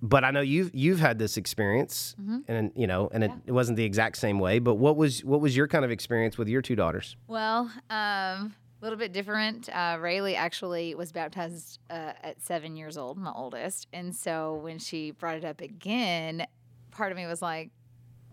but 0.00 0.22
I 0.22 0.30
know 0.30 0.42
you've 0.42 0.72
you've 0.72 1.00
had 1.00 1.18
this 1.18 1.36
experience, 1.36 2.14
mm-hmm. 2.20 2.38
and 2.46 2.70
you 2.76 2.86
know, 2.86 3.08
and 3.12 3.24
it, 3.24 3.30
yeah. 3.30 3.36
it, 3.46 3.52
wasn't 3.52 3.76
the 3.76 3.84
exact 3.84 4.16
same 4.16 4.38
way. 4.38 4.60
But 4.60 4.76
what 4.76 4.96
was 4.96 5.24
what 5.24 5.40
was 5.40 5.56
your 5.56 5.66
kind 5.66 5.84
of 5.84 5.90
experience 5.90 6.38
with 6.38 6.46
your 6.46 6.62
two 6.62 6.76
daughters? 6.76 7.16
Well, 7.26 7.72
um, 7.90 8.54
a 8.80 8.84
little 8.84 8.98
bit 8.98 9.12
different. 9.12 9.68
Uh, 9.74 9.96
Rayleigh 10.00 10.34
actually 10.34 10.94
was 10.94 11.12
baptized 11.12 11.78
uh, 11.88 12.12
at 12.22 12.42
seven 12.42 12.76
years 12.76 12.98
old, 12.98 13.16
my 13.16 13.32
oldest. 13.32 13.86
And 13.92 14.14
so 14.14 14.56
when 14.62 14.78
she 14.78 15.12
brought 15.12 15.36
it 15.36 15.44
up 15.44 15.60
again, 15.60 16.46
part 16.90 17.10
of 17.10 17.16
me 17.16 17.26
was 17.26 17.40
like, 17.40 17.70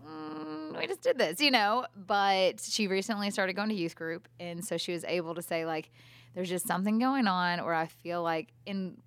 mm, 0.06 0.78
we 0.78 0.86
just 0.86 1.00
did 1.02 1.16
this, 1.16 1.40
you 1.40 1.50
know? 1.50 1.86
But 1.96 2.60
she 2.60 2.88
recently 2.88 3.30
started 3.30 3.54
going 3.54 3.70
to 3.70 3.74
youth 3.74 3.94
group. 3.96 4.28
And 4.38 4.64
so 4.64 4.76
she 4.76 4.92
was 4.92 5.04
able 5.04 5.34
to 5.34 5.42
say, 5.42 5.64
like, 5.64 5.90
there's 6.34 6.48
just 6.48 6.66
something 6.66 6.98
going 6.98 7.26
on 7.26 7.64
where 7.64 7.74
I 7.74 7.86
feel 7.86 8.22
like 8.22 8.48
in 8.66 8.98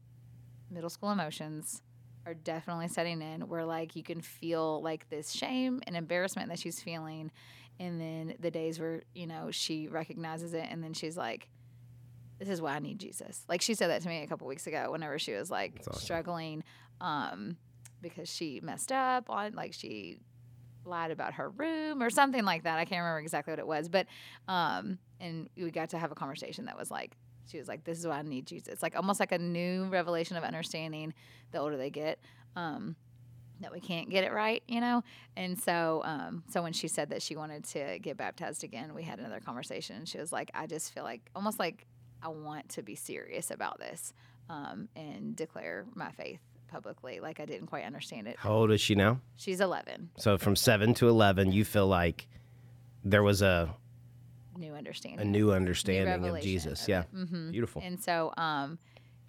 middle 0.71 0.89
school 0.89 1.12
emotions 1.12 1.82
are 2.26 2.34
definitely 2.34 2.89
setting 2.89 3.21
in 3.21 3.47
where 3.47 3.63
like 3.63 3.95
you 3.95 4.04
can 4.04 4.19
feel 4.21 4.82
like 4.82 5.10
this 5.10 5.32
shame 5.32 5.82
and 5.88 5.95
embarrassment 5.95 6.50
that 6.50 6.60
she's 6.60 6.82
feeling 6.82 7.32
and 7.80 8.00
then 8.00 8.36
the 8.40 8.52
days 8.52 8.80
where 8.80 9.04
you 9.13 9.28
know 9.28 9.52
she 9.52 9.88
recognizes 9.88 10.54
it 10.54 10.66
and 10.70 10.84
then 10.84 10.94
she's 10.94 11.18
like 11.18 11.50
this 12.40 12.50
is 12.50 12.62
why 12.62 12.74
i 12.74 12.80
need 12.80 13.00
jesus. 13.00 13.44
Like 13.48 13.62
she 13.62 13.74
said 13.74 13.90
that 13.90 14.02
to 14.04 14.08
me 14.08 14.22
a 14.22 14.28
couple 14.28 14.48
weeks 14.48 14.68
ago 14.68 14.92
whenever 14.92 15.18
she 15.18 15.34
was 15.34 15.50
like 15.50 15.82
awesome. 15.82 16.02
struggling 16.02 16.63
um, 17.02 17.58
because 18.02 18.30
she 18.30 18.60
messed 18.62 18.92
up 18.92 19.30
on 19.30 19.54
like 19.54 19.74
she 19.74 20.20
lied 20.86 21.12
about 21.12 21.34
her 21.34 21.50
room 21.50 22.02
or 22.02 22.10
something 22.10 22.46
like 22.46 22.63
that. 22.63 22.78
I 22.78 22.86
can't 22.86 23.02
remember 23.02 23.20
exactly 23.20 23.52
what 23.52 23.60
it 23.60 23.68
was 23.68 23.90
but 23.90 24.06
um, 24.48 25.00
and 25.20 25.50
we 25.58 25.72
got 25.72 25.90
to 25.90 25.98
have 25.98 26.12
a 26.12 26.16
conversation 26.16 26.66
that 26.66 26.78
was 26.78 26.92
like 26.92 27.18
she 27.50 27.58
was 27.58 27.68
like 27.68 27.84
this 27.86 27.98
is 27.98 28.06
why 28.06 28.20
i 28.20 28.22
need 28.22 28.46
jesus. 28.46 28.68
It's 28.68 28.84
like 28.84 28.96
almost 28.96 29.20
like 29.20 29.32
a 29.32 29.38
new 29.38 29.86
revelation 29.86 30.38
of 30.38 30.44
understanding 30.44 31.13
the 31.52 31.60
older 31.60 31.78
they 31.78 31.90
get. 31.90 32.20
Um, 32.56 32.96
that 33.62 33.72
we 33.72 33.80
can't 33.80 34.10
get 34.10 34.24
it 34.24 34.32
right, 34.32 34.63
you 34.67 34.82
know. 34.82 35.04
And 35.36 35.60
so, 35.60 36.02
um, 36.06 36.43
so 36.50 36.62
when 36.62 36.74
she 36.74 36.88
said 36.88 37.10
that 37.10 37.22
she 37.22 37.36
wanted 37.36 37.63
to 37.65 38.00
get 38.00 38.17
baptized 38.17 38.63
again, 38.63 38.93
we 38.93 39.04
had 39.04 39.20
another 39.20 39.39
conversation. 39.39 39.98
and 39.98 40.08
She 40.08 40.17
was 40.17 40.32
like, 40.32 40.52
"I 40.54 40.67
just 40.67 40.93
feel 40.93 41.04
like 41.04 41.30
almost 41.36 41.60
like 41.60 41.86
I 42.22 42.30
want 42.30 42.70
to 42.70 42.84
be 42.84 42.96
serious 42.96 43.52
about 43.52 43.80
this 43.80 44.13
um, 44.50 44.89
and 44.96 45.36
declare 45.36 45.86
my 45.96 46.12
faith 46.12 46.39
publicly. 46.67 47.20
Like 47.20 47.39
I 47.39 47.46
didn't 47.46 47.67
quite 47.67 47.86
understand 47.86 48.28
it." 48.28 48.38
How 48.38 48.54
old 48.54 48.72
is 48.72 48.82
she 48.82 48.96
now? 48.96 49.22
She's 49.36 49.62
eleven. 49.62 50.10
So 50.17 50.38
from 50.38 50.56
seven 50.56 50.93
to 50.96 51.10
eleven, 51.10 51.52
you 51.52 51.65
feel 51.65 51.88
like 51.88 52.28
there 53.04 53.24
was 53.24 53.41
a 53.41 53.74
new 54.58 54.74
understanding, 54.74 55.20
a 55.20 55.26
new 55.26 55.52
understanding 55.52 56.22
new 56.22 56.36
of 56.36 56.41
Jesus. 56.41 56.84
Of 56.84 56.89
yeah, 56.89 57.04
mm-hmm. 57.15 57.52
beautiful. 57.52 57.82
And 57.84 58.00
so, 58.02 58.34
um, 58.38 58.80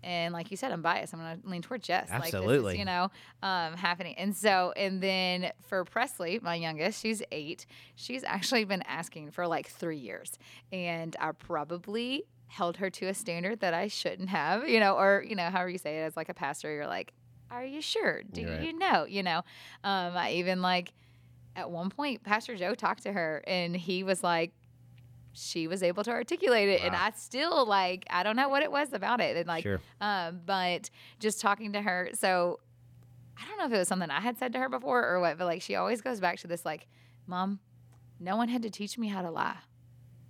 and 0.03 0.33
like 0.33 0.51
you 0.51 0.57
said, 0.57 0.73
I'm 0.73 0.83
biased. 0.83 1.13
I'm 1.13 1.21
going 1.21 1.41
to 1.41 1.49
lean 1.49 1.63
towards 1.63 1.87
Jess. 1.87 2.09
Absolutely. 2.11 2.59
Like 2.59 2.75
is, 2.75 2.79
you 2.79 2.85
know, 2.85 3.11
um, 3.43 3.75
happening. 3.75 4.15
And 4.17 4.35
so, 4.37 4.73
and 4.77 5.03
then 5.03 5.53
for 5.67 5.85
Presley, 5.85 6.39
my 6.43 6.55
youngest, 6.55 7.01
she's 7.03 7.23
eight. 7.33 7.67
She's 7.97 8.25
actually 8.25 8.65
been 8.65 8.83
asking 8.83 9.33
for 9.33 9.47
like 9.47 9.69
three 9.69 9.99
years, 9.99 10.39
and 10.73 11.17
I 11.21 11.33
probably 11.33 12.25
held 12.47 12.79
her 12.79 12.89
to 12.89 13.07
a 13.07 13.15
standard 13.15 13.61
that 13.61 13.75
I 13.75 13.89
shouldn't 13.89 14.29
have. 14.31 14.69
You 14.69 14.81
know, 14.81 14.97
or 14.97 15.25
you 15.27 15.35
know, 15.35 15.51
however 15.51 15.71
you 15.71 15.79
say 15.79 15.99
it, 15.99 16.03
as 16.03 16.17
like 16.17 16.29
a 16.29 16.35
pastor, 16.35 16.73
you're 16.73 16.87
like, 16.87 17.13
"Are 17.51 17.65
you 17.65 17.83
sure? 17.83 18.23
Do 18.23 18.49
right. 18.49 18.63
you 18.63 18.73
know?" 18.73 19.05
You 19.05 19.23
know, 19.23 19.39
um, 19.85 20.17
I 20.17 20.33
even 20.33 20.63
like 20.63 20.93
at 21.57 21.71
one 21.71 21.91
point, 21.91 22.23
Pastor 22.23 22.57
Joe 22.57 22.75
talked 22.75 23.03
to 23.03 23.13
her, 23.13 23.43
and 23.47 23.77
he 23.77 24.05
was 24.05 24.23
like, 24.23 24.53
she 25.39 25.67
was 25.67 25.83
able 25.83 26.03
to 26.05 26.11
articulate 26.11 26.69
it 26.69 26.81
wow. 26.81 26.87
and 26.87 26.97
i 26.97 27.11
still 27.17 27.67
like 27.67 28.05
i 28.11 28.23
don't 28.23 28.37
know 28.37 28.49
what 28.49 28.63
it 28.63 28.71
was 28.71 28.93
about 28.93 29.21
it 29.21 29.37
and 29.37 29.47
like 29.47 29.63
sure. 29.63 29.81
um 30.01 30.41
but 30.45 30.91
just 31.21 31.41
talking 31.41 31.73
to 31.73 31.81
her 31.81 32.11
so 32.13 32.59
i 33.41 33.47
don't 33.49 33.59
know 33.59 33.67
if 33.67 33.73
it 33.73 33.79
was 33.79 33.89
something 33.89 34.11
i 34.11 34.21
had 34.21 34.39
said 34.39 34.53
to 34.53 34.59
her 34.59 34.69
before 34.69 35.07
or 35.07 35.21
what 35.21 35.39
but 35.39 35.45
like 35.45 35.63
she 35.63 35.75
always 35.75 36.01
goes 36.01 36.21
back 36.21 36.39
to 36.39 36.47
this 36.47 36.65
like 36.65 36.87
mom 37.27 37.59
no 38.21 38.37
one 38.37 38.49
had 38.49 38.63
to 38.63 38.71
teach 38.71 38.99
me 38.99 39.09
how 39.09 39.23
to 39.23 39.31
lie 39.31 39.57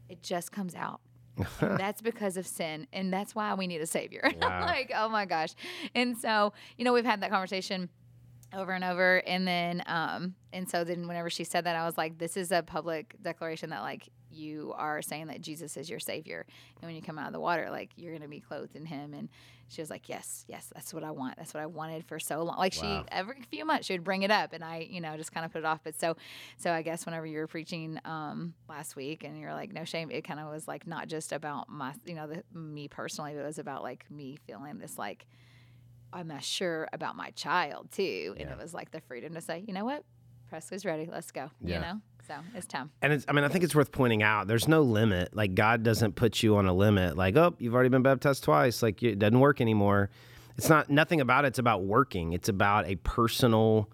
it 0.08 0.22
just 0.22 0.52
comes 0.52 0.74
out 0.74 1.00
that's 1.60 2.00
because 2.02 2.36
of 2.36 2.46
sin 2.46 2.86
and 2.92 3.12
that's 3.12 3.34
why 3.34 3.54
we 3.54 3.66
need 3.66 3.80
a 3.80 3.86
savior 3.86 4.28
wow. 4.42 4.60
like 4.66 4.92
oh 4.94 5.08
my 5.08 5.24
gosh 5.24 5.54
and 5.94 6.16
so 6.16 6.52
you 6.76 6.84
know 6.84 6.92
we've 6.92 7.04
had 7.04 7.20
that 7.20 7.30
conversation 7.30 7.88
over 8.54 8.72
and 8.72 8.82
over 8.82 9.18
and 9.26 9.46
then 9.46 9.82
um 9.86 10.34
and 10.52 10.68
so 10.68 10.82
then 10.82 11.06
whenever 11.06 11.28
she 11.30 11.44
said 11.44 11.64
that 11.64 11.76
i 11.76 11.84
was 11.84 11.98
like 11.98 12.18
this 12.18 12.36
is 12.36 12.50
a 12.50 12.62
public 12.62 13.14
declaration 13.22 13.70
that 13.70 13.82
like 13.82 14.08
you 14.30 14.72
are 14.76 15.02
saying 15.02 15.26
that 15.28 15.40
Jesus 15.40 15.76
is 15.76 15.88
your 15.88 15.98
savior. 16.00 16.44
And 16.80 16.88
when 16.88 16.94
you 16.94 17.02
come 17.02 17.18
out 17.18 17.26
of 17.26 17.32
the 17.32 17.40
water, 17.40 17.68
like 17.70 17.90
you're 17.96 18.12
going 18.12 18.22
to 18.22 18.28
be 18.28 18.40
clothed 18.40 18.76
in 18.76 18.86
him. 18.86 19.14
And 19.14 19.28
she 19.68 19.82
was 19.82 19.90
like, 19.90 20.08
yes, 20.08 20.44
yes, 20.48 20.70
that's 20.74 20.94
what 20.94 21.04
I 21.04 21.10
want. 21.10 21.36
That's 21.36 21.52
what 21.52 21.62
I 21.62 21.66
wanted 21.66 22.04
for 22.06 22.18
so 22.18 22.42
long. 22.42 22.56
Like 22.58 22.74
Wow. 22.74 23.04
she, 23.04 23.14
every 23.14 23.36
few 23.50 23.64
months 23.64 23.86
she 23.86 23.92
would 23.94 24.04
bring 24.04 24.22
it 24.22 24.30
up 24.30 24.52
and 24.52 24.64
I, 24.64 24.86
you 24.90 25.00
know, 25.00 25.16
just 25.16 25.32
kind 25.32 25.44
of 25.44 25.52
put 25.52 25.58
it 25.58 25.64
off. 25.64 25.80
But 25.84 25.94
so, 25.98 26.16
so 26.56 26.72
I 26.72 26.82
guess 26.82 27.04
whenever 27.06 27.26
you 27.26 27.38
were 27.38 27.46
preaching 27.46 27.98
um, 28.04 28.54
last 28.68 28.96
week 28.96 29.24
and 29.24 29.38
you're 29.38 29.52
like, 29.52 29.72
no 29.72 29.84
shame, 29.84 30.10
it 30.10 30.22
kind 30.22 30.40
of 30.40 30.48
was 30.50 30.66
like 30.66 30.86
not 30.86 31.08
just 31.08 31.32
about 31.32 31.68
my, 31.68 31.92
you 32.06 32.14
know, 32.14 32.26
the, 32.26 32.42
me 32.58 32.88
personally, 32.88 33.32
but 33.34 33.40
it 33.42 33.46
was 33.46 33.58
about 33.58 33.82
like 33.82 34.10
me 34.10 34.36
feeling 34.46 34.78
this 34.78 34.98
like, 34.98 35.26
I'm 36.12 36.28
not 36.28 36.42
sure 36.42 36.88
about 36.94 37.16
my 37.16 37.30
child 37.30 37.90
too. 37.92 38.34
And 38.38 38.48
Yeah. 38.48 38.54
it 38.54 38.58
was 38.58 38.72
like 38.72 38.90
the 38.90 39.00
freedom 39.00 39.34
to 39.34 39.40
say, 39.42 39.62
you 39.66 39.74
know 39.74 39.84
what? 39.84 40.04
Presley's 40.48 40.84
ready. 40.84 41.08
Let's 41.10 41.30
go. 41.30 41.50
Yeah. 41.60 41.74
You 41.74 41.80
know? 41.80 42.00
So 42.26 42.34
it's 42.54 42.66
time. 42.66 42.90
And 43.00 43.12
it's, 43.12 43.24
I 43.26 43.32
mean, 43.32 43.44
I 43.44 43.48
think 43.48 43.64
it's 43.64 43.74
worth 43.74 43.90
pointing 43.90 44.22
out 44.22 44.48
there's 44.48 44.68
no 44.68 44.82
limit. 44.82 45.34
Like, 45.34 45.54
God 45.54 45.82
doesn't 45.82 46.14
put 46.14 46.42
you 46.42 46.56
on 46.56 46.66
a 46.66 46.74
limit. 46.74 47.16
Like, 47.16 47.36
oh, 47.36 47.54
you've 47.58 47.74
already 47.74 47.88
been 47.88 48.02
baptized 48.02 48.44
twice. 48.44 48.82
Like, 48.82 49.02
it 49.02 49.18
doesn't 49.18 49.40
work 49.40 49.60
anymore. 49.60 50.10
It's 50.58 50.68
not, 50.68 50.90
nothing 50.90 51.20
about 51.20 51.46
it's 51.46 51.58
about 51.58 51.84
working. 51.84 52.34
It's 52.34 52.48
about 52.48 52.86
a 52.86 52.96
personal 52.96 53.88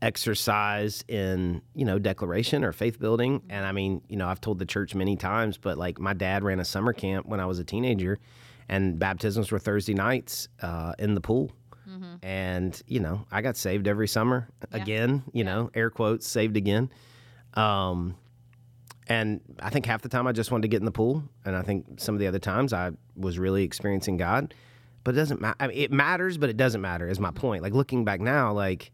exercise 0.00 1.04
in, 1.08 1.60
you 1.74 1.84
know, 1.84 1.98
declaration 1.98 2.64
or 2.64 2.72
faith 2.72 2.98
building. 2.98 3.42
And 3.50 3.66
I 3.66 3.72
mean, 3.72 4.00
you 4.08 4.16
know, 4.16 4.28
I've 4.28 4.40
told 4.40 4.58
the 4.58 4.66
church 4.66 4.94
many 4.94 5.16
times, 5.16 5.58
but 5.58 5.76
like, 5.76 5.98
my 5.98 6.14
dad 6.14 6.42
ran 6.42 6.60
a 6.60 6.64
summer 6.64 6.92
camp 6.92 7.26
when 7.26 7.40
I 7.40 7.46
was 7.46 7.58
a 7.58 7.64
teenager, 7.64 8.18
and 8.68 8.98
baptisms 8.98 9.52
were 9.52 9.58
Thursday 9.58 9.92
nights 9.92 10.48
uh, 10.62 10.94
in 10.98 11.14
the 11.14 11.20
pool. 11.20 11.52
And, 12.22 12.80
you 12.86 13.00
know, 13.00 13.26
I 13.30 13.40
got 13.42 13.56
saved 13.56 13.86
every 13.88 14.08
summer 14.08 14.48
Yeah. 14.72 14.82
again, 14.82 15.22
you 15.32 15.44
know, 15.44 15.70
air 15.74 15.90
quotes, 15.90 16.26
saved 16.26 16.56
again. 16.56 16.90
Um, 17.54 18.16
and 19.06 19.40
I 19.60 19.70
think 19.70 19.86
half 19.86 20.02
the 20.02 20.08
time 20.08 20.26
I 20.26 20.32
just 20.32 20.50
wanted 20.50 20.62
to 20.62 20.68
get 20.68 20.78
in 20.78 20.86
the 20.86 20.90
pool, 20.92 21.22
and 21.44 21.54
I 21.54 21.62
think 21.62 22.00
some 22.00 22.14
of 22.14 22.18
the 22.20 22.26
other 22.26 22.38
times 22.38 22.72
I 22.72 22.92
was 23.16 23.38
really 23.38 23.62
experiencing 23.62 24.16
God. 24.16 24.54
But 25.04 25.14
it 25.14 25.18
doesn't 25.18 25.40
matter. 25.40 25.56
I 25.60 25.66
mean, 25.66 25.76
it 25.78 25.92
matters, 25.92 26.38
but 26.38 26.48
it 26.48 26.56
doesn't 26.56 26.80
matter. 26.80 27.06
Is 27.08 27.20
my 27.20 27.30
point. 27.30 27.62
Like 27.62 27.74
looking 27.74 28.04
back 28.06 28.20
now, 28.22 28.52
like 28.54 28.90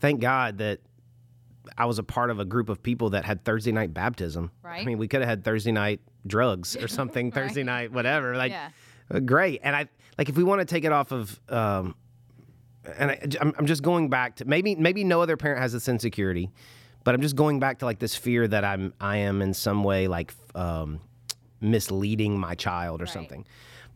thank 0.00 0.20
God 0.20 0.58
that 0.58 0.80
I 1.78 1.86
was 1.86 1.98
a 1.98 2.02
part 2.02 2.28
of 2.30 2.38
a 2.38 2.44
group 2.44 2.68
of 2.68 2.82
people 2.82 3.10
that 3.10 3.24
had 3.24 3.42
Thursday 3.46 3.72
night 3.72 3.94
baptism. 3.94 4.50
Right. 4.62 4.82
I 4.82 4.84
mean, 4.84 4.98
we 4.98 5.08
could 5.08 5.20
have 5.20 5.28
had 5.30 5.42
Thursday 5.44 5.72
night 5.72 6.00
drugs 6.26 6.76
or 6.76 6.86
something. 6.98 7.26
Right. 7.30 7.34
Thursday 7.34 7.62
night, 7.62 7.90
whatever. 7.90 8.36
Like, 8.36 8.52
Yeah. 8.52 9.20
great. 9.20 9.60
And 9.64 9.74
I 9.74 9.88
like 10.18 10.28
if 10.28 10.36
we 10.36 10.44
want 10.44 10.60
to 10.60 10.66
take 10.66 10.84
it 10.84 10.92
off 10.92 11.10
of. 11.10 11.40
Um, 11.48 11.94
and 12.98 13.10
I, 13.10 13.18
I'm, 13.40 13.52
I'm 13.58 13.66
just 13.66 13.82
going 13.82 14.08
back 14.10 14.36
to 14.36 14.44
maybe 14.44 14.74
maybe 14.74 15.04
no 15.04 15.20
other 15.22 15.36
parent 15.36 15.60
has 15.60 15.72
this 15.72 15.88
insecurity, 15.88 16.50
but 17.04 17.14
I'm 17.14 17.20
just 17.22 17.36
going 17.36 17.60
back 17.60 17.78
to 17.80 17.84
like 17.84 17.98
this 17.98 18.14
fear 18.16 18.46
that 18.48 18.64
I'm 18.64 18.92
I 19.00 19.18
am 19.18 19.42
in 19.42 19.54
some 19.54 19.84
way 19.84 20.08
like 20.08 20.34
um, 20.54 21.00
misleading 21.60 22.38
my 22.38 22.54
child 22.54 23.00
or 23.00 23.04
Right. 23.04 23.12
something. 23.12 23.46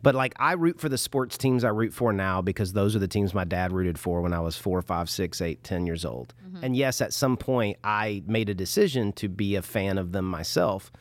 But 0.01 0.15
like 0.15 0.33
I 0.39 0.53
root 0.53 0.79
for 0.79 0.87
the 0.87 0.97
sports 0.97 1.37
teams 1.37 1.63
I 1.65 1.69
root 1.69 1.93
for 1.93 2.13
now 2.13 2.41
because 2.41 2.71
those 2.71 2.95
are 2.95 2.99
the 2.99 3.07
teams 3.07 3.33
my 3.33 3.43
dad 3.43 3.73
rooted 3.73 3.99
for 3.99 4.21
when 4.21 4.31
I 4.33 4.39
was 4.39 4.55
four, 4.55 4.81
five, 4.81 5.09
six, 5.09 5.41
eight, 5.41 5.63
ten 5.63 5.85
years 5.85 6.05
old. 6.05 6.33
And 6.61 6.75
yes, 6.75 6.99
at 6.99 7.13
some 7.13 7.37
point 7.37 7.77
I 7.83 8.21
made 8.27 8.49
a 8.49 8.53
decision 8.53 9.13
to 9.13 9.29
be 9.29 9.55
a 9.55 9.61
fan 9.61 9.97
of 9.97 10.11
them 10.11 10.25
myself 10.25 10.91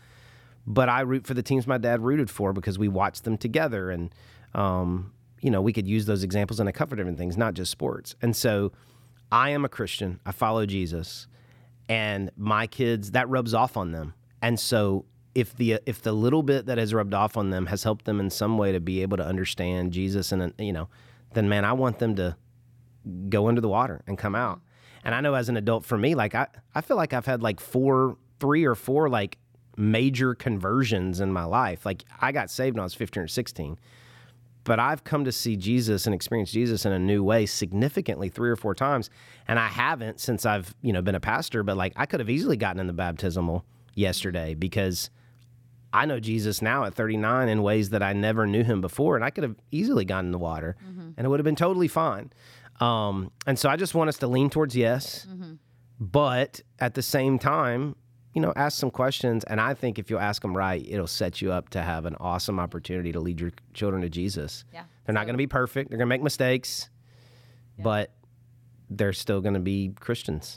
but 0.71 0.91
I 0.91 1.01
root 1.01 1.27
for 1.27 1.33
the 1.33 1.43
teams 1.43 1.67
my 1.67 1.79
dad 1.79 2.03
rooted 2.03 2.29
for 2.29 2.53
because 2.53 2.79
we 2.79 2.89
watched 2.89 3.25
them 3.25 3.39
together, 3.39 3.91
and 3.91 4.15
um, 4.55 5.13
you 5.41 5.51
know 5.51 5.61
we 5.61 5.73
could 5.73 5.87
use 5.87 6.07
those 6.07 6.23
examples 6.23 6.61
in 6.61 6.69
a 6.69 6.73
couple 6.73 6.97
different 6.97 7.19
things, 7.19 7.37
not 7.37 7.55
just 7.55 7.71
sports. 7.71 8.15
And 8.23 8.35
so, 8.35 8.73
I 9.31 9.51
am 9.51 9.65
a 9.65 9.69
Christian. 9.69 10.21
I 10.27 10.33
follow 10.33 10.67
Jesus, 10.67 11.27
and 11.89 12.31
my 12.37 12.67
kids 12.67 13.13
that 13.13 13.29
rubs 13.29 13.55
off 13.55 13.77
on 13.77 13.93
them. 13.93 14.15
And 14.43 14.59
so, 14.59 15.05
if 15.35 15.57
the 15.57 15.81
if 15.87 16.03
the 16.03 16.13
little 16.13 16.43
bit 16.43 16.67
that 16.67 16.79
has 16.79 16.95
rubbed 16.95 17.15
off 17.15 17.37
on 17.37 17.51
them 17.51 17.67
has 17.67 17.83
helped 17.83 18.05
them 18.05 18.21
in 18.21 18.31
some 18.31 18.59
way 18.59 18.73
to 18.73 18.81
be 18.81 19.03
able 19.03 19.17
to 19.17 19.25
understand 19.25 19.93
Jesus, 19.93 20.33
and 20.33 20.53
you 20.59 20.73
know, 20.73 20.89
then 21.35 21.49
man, 21.49 21.65
I 21.65 21.73
want 21.73 21.99
them 21.99 22.17
to 22.17 22.37
go 23.29 23.49
under 23.49 23.61
the 23.61 23.69
water 23.69 24.03
and 24.07 24.19
come 24.19 24.35
out. 24.35 24.61
And 25.05 25.15
I 25.15 25.21
know 25.21 25.35
as 25.35 25.49
an 25.49 25.57
adult, 25.57 25.85
for 25.85 25.97
me, 25.97 26.15
like 26.15 26.35
I, 26.35 26.49
I 26.75 26.81
feel 26.81 26.97
like 26.97 27.13
I've 27.13 27.27
had 27.27 27.43
like 27.43 27.61
four, 27.61 28.17
three 28.41 28.65
or 28.65 28.75
four 28.75 29.09
like 29.09 29.39
major 29.77 30.35
conversions 30.35 31.21
in 31.21 31.33
my 31.33 31.45
life. 31.45 31.87
Like 31.87 32.05
I 32.21 32.33
got 32.33 32.51
saved 32.51 32.77
when 32.77 32.81
I 32.81 32.85
was 32.85 32.95
15 32.95 33.23
or 33.23 33.29
16, 33.29 33.79
but 34.69 34.79
I've 34.79 35.03
come 35.03 35.25
to 35.25 35.33
see 35.33 35.57
Jesus 35.57 36.07
and 36.07 36.15
experience 36.15 36.53
Jesus 36.53 36.87
in 36.87 36.93
a 36.93 36.99
new 36.99 37.25
way 37.25 37.47
significantly 37.47 38.29
three 38.29 38.51
or 38.51 38.57
four 38.57 38.75
times. 38.75 39.11
And 39.49 39.59
I 39.59 39.67
haven't 39.69 40.21
since 40.21 40.47
I've, 40.47 40.75
you 40.83 40.93
know, 40.93 41.03
been 41.03 41.15
a 41.15 41.21
pastor, 41.21 41.63
but 41.63 41.77
like 41.77 41.93
I 41.97 42.07
could 42.07 42.21
have 42.21 42.31
easily 42.31 42.57
gotten 42.57 42.79
in 42.79 42.87
the 42.87 42.93
baptismal 42.93 43.65
yesterday 43.95 44.55
because 44.55 45.11
I 45.93 46.05
know 46.05 46.21
Jesus 46.21 46.61
now 46.61 46.85
at 46.85 46.95
39 46.95 47.49
in 47.49 47.63
ways 47.63 47.91
that 47.91 48.03
I 48.03 48.13
never 48.13 48.47
knew 48.47 48.63
him 48.63 48.81
before, 48.83 49.17
and 49.17 49.25
I 49.25 49.31
could 49.31 49.43
have 49.45 49.57
easily 49.71 50.05
gotten 50.05 50.27
in 50.27 50.33
the 50.33 50.39
water, 50.39 50.77
and 51.17 51.25
it 51.25 51.29
would 51.29 51.41
have 51.41 51.45
been 51.45 51.57
totally 51.57 51.89
fine. 51.89 52.31
Um, 52.79 53.33
and 53.47 53.59
so 53.59 53.71
I 53.71 53.77
just 53.77 53.95
want 53.95 54.09
us 54.09 54.19
to 54.19 54.27
lean 54.29 54.51
towards 54.51 54.77
yes, 54.77 55.27
but 55.99 56.61
at 56.79 56.93
the 56.95 57.03
same 57.03 57.39
time, 57.39 57.97
you 58.39 58.43
know, 58.43 58.53
ask 58.55 58.79
some 58.79 58.93
questions. 58.93 59.43
And 59.43 59.61
I 59.61 59.75
think 59.75 59.99
if 59.99 60.11
you 60.11 60.19
ask 60.19 60.43
them 60.43 60.57
right, 60.57 60.87
it'll 60.89 61.09
set 61.09 61.43
you 61.43 61.51
up 61.51 61.71
to 61.71 61.83
have 61.83 62.07
an 62.07 62.15
awesome 62.21 62.61
opportunity 62.61 63.11
to 63.11 63.19
lead 63.19 63.41
your 63.41 63.51
children 63.75 64.01
to 64.03 64.09
Jesus. 64.09 64.65
Yeah. 64.73 64.85
They're 65.05 65.13
not 65.13 65.25
going 65.25 65.35
to 65.35 65.39
be 65.39 65.49
perfect. 65.49 65.91
They're 65.91 65.99
going 65.99 66.07
to 66.07 66.15
make 66.15 66.23
mistakes, 66.23 66.89
but 67.83 68.13
they're 68.91 69.13
still 69.13 69.41
going 69.41 69.55
to 69.55 69.61
be 69.61 69.93
Christians. 69.99 70.57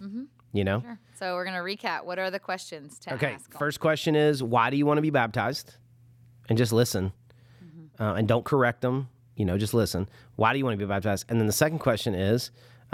You 0.54 0.64
know. 0.64 0.82
Sure. 0.82 1.00
So 1.18 1.34
we're 1.34 1.46
gonna 1.46 1.60
recap. 1.60 2.04
What 2.04 2.20
are 2.20 2.30
the 2.30 2.38
questions 2.40 3.00
to 3.00 3.14
Okay. 3.14 3.34
ask? 3.34 3.50
'em? 3.52 3.58
First 3.58 3.80
question 3.80 4.16
is 4.16 4.44
why 4.44 4.70
do 4.70 4.76
you 4.76 4.86
want 4.86 4.98
to 4.98 5.02
be 5.02 5.10
baptized? 5.10 5.78
And 6.50 6.58
just 6.58 6.74
listen, 6.74 7.14
uh, 8.00 8.16
and 8.18 8.28
don't 8.28 8.44
correct 8.44 8.82
them. 8.82 9.08
You 9.38 9.46
know, 9.46 9.58
just 9.58 9.74
listen. 9.74 10.10
Why 10.36 10.52
do 10.52 10.60
you 10.60 10.66
want 10.66 10.78
to 10.78 10.86
be 10.86 10.90
baptized? 10.90 11.26
And 11.30 11.40
then 11.40 11.48
the 11.48 11.54
second 11.54 11.80
question 11.80 12.14
is, 12.16 12.52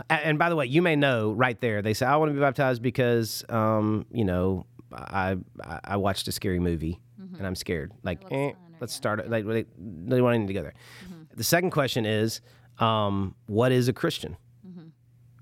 and 0.07 0.37
by 0.37 0.49
the 0.49 0.55
way, 0.55 0.67
you 0.67 0.83
may 0.83 0.95
know 0.95 1.31
right 1.31 1.59
there. 1.59 1.81
They 1.81 1.95
say 1.95 2.05
I 2.05 2.15
want 2.17 2.29
to 2.29 2.33
be 2.35 2.39
baptized 2.39 2.83
because, 2.83 3.43
um, 3.49 4.05
you 4.11 4.23
know, 4.23 4.67
I 4.91 5.37
I, 5.83 5.97
watched 5.97 6.27
a 6.27 6.31
scary 6.31 6.59
movie 6.59 6.99
and 7.37 7.45
I'm 7.45 7.55
scared. 7.55 7.91
Like, 8.03 8.23
eh, 8.31 8.51
let's 8.79 8.93
yeah. 8.93 8.97
start. 8.97 9.19
it. 9.19 9.29
Like, 9.29 9.45
they, 9.45 10.21
want 10.21 10.41
to 10.41 10.47
together. 10.47 10.73
The 11.35 11.43
second 11.43 11.71
question 11.71 12.05
is, 12.05 12.41
um, 12.79 13.35
what 13.47 13.71
is 13.71 13.87
a 13.87 13.93
Christian? 13.93 14.37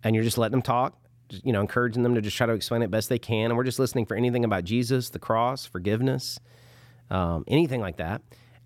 and 0.05 0.13
you're 0.13 0.23
just 0.23 0.37
letting 0.37 0.51
them 0.51 0.61
talk, 0.61 0.95
just, 1.27 1.43
you 1.43 1.51
know, 1.51 1.59
encouraging 1.59 2.03
them 2.03 2.13
to 2.13 2.21
just 2.21 2.37
try 2.37 2.45
to 2.45 2.53
explain 2.53 2.83
it 2.83 2.91
best 2.91 3.09
they 3.09 3.17
can. 3.17 3.45
And 3.45 3.57
we're 3.57 3.63
just 3.63 3.79
listening 3.79 4.05
for 4.05 4.15
anything 4.15 4.45
about 4.45 4.63
Jesus, 4.63 5.09
the 5.09 5.19
cross, 5.19 5.65
forgiveness, 5.65 6.39
um, 7.09 7.43
anything 7.47 7.81
like 7.81 7.97
that. 7.97 8.21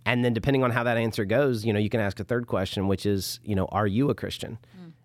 And 0.06 0.24
then 0.24 0.34
depending 0.34 0.64
on 0.64 0.72
how 0.72 0.84
that 0.84 0.98
answer 0.98 1.24
goes, 1.24 1.66
you 1.66 1.72
know, 1.72 1.80
you 1.80 1.90
can 1.90 2.02
ask 2.02 2.20
a 2.20 2.26
third 2.26 2.46
question, 2.48 2.90
which 2.90 3.06
is, 3.06 3.40
you 3.42 3.56
know, 3.56 3.68
are 3.72 3.88
you 3.88 4.10
a 4.10 4.16
Christian? 4.16 4.60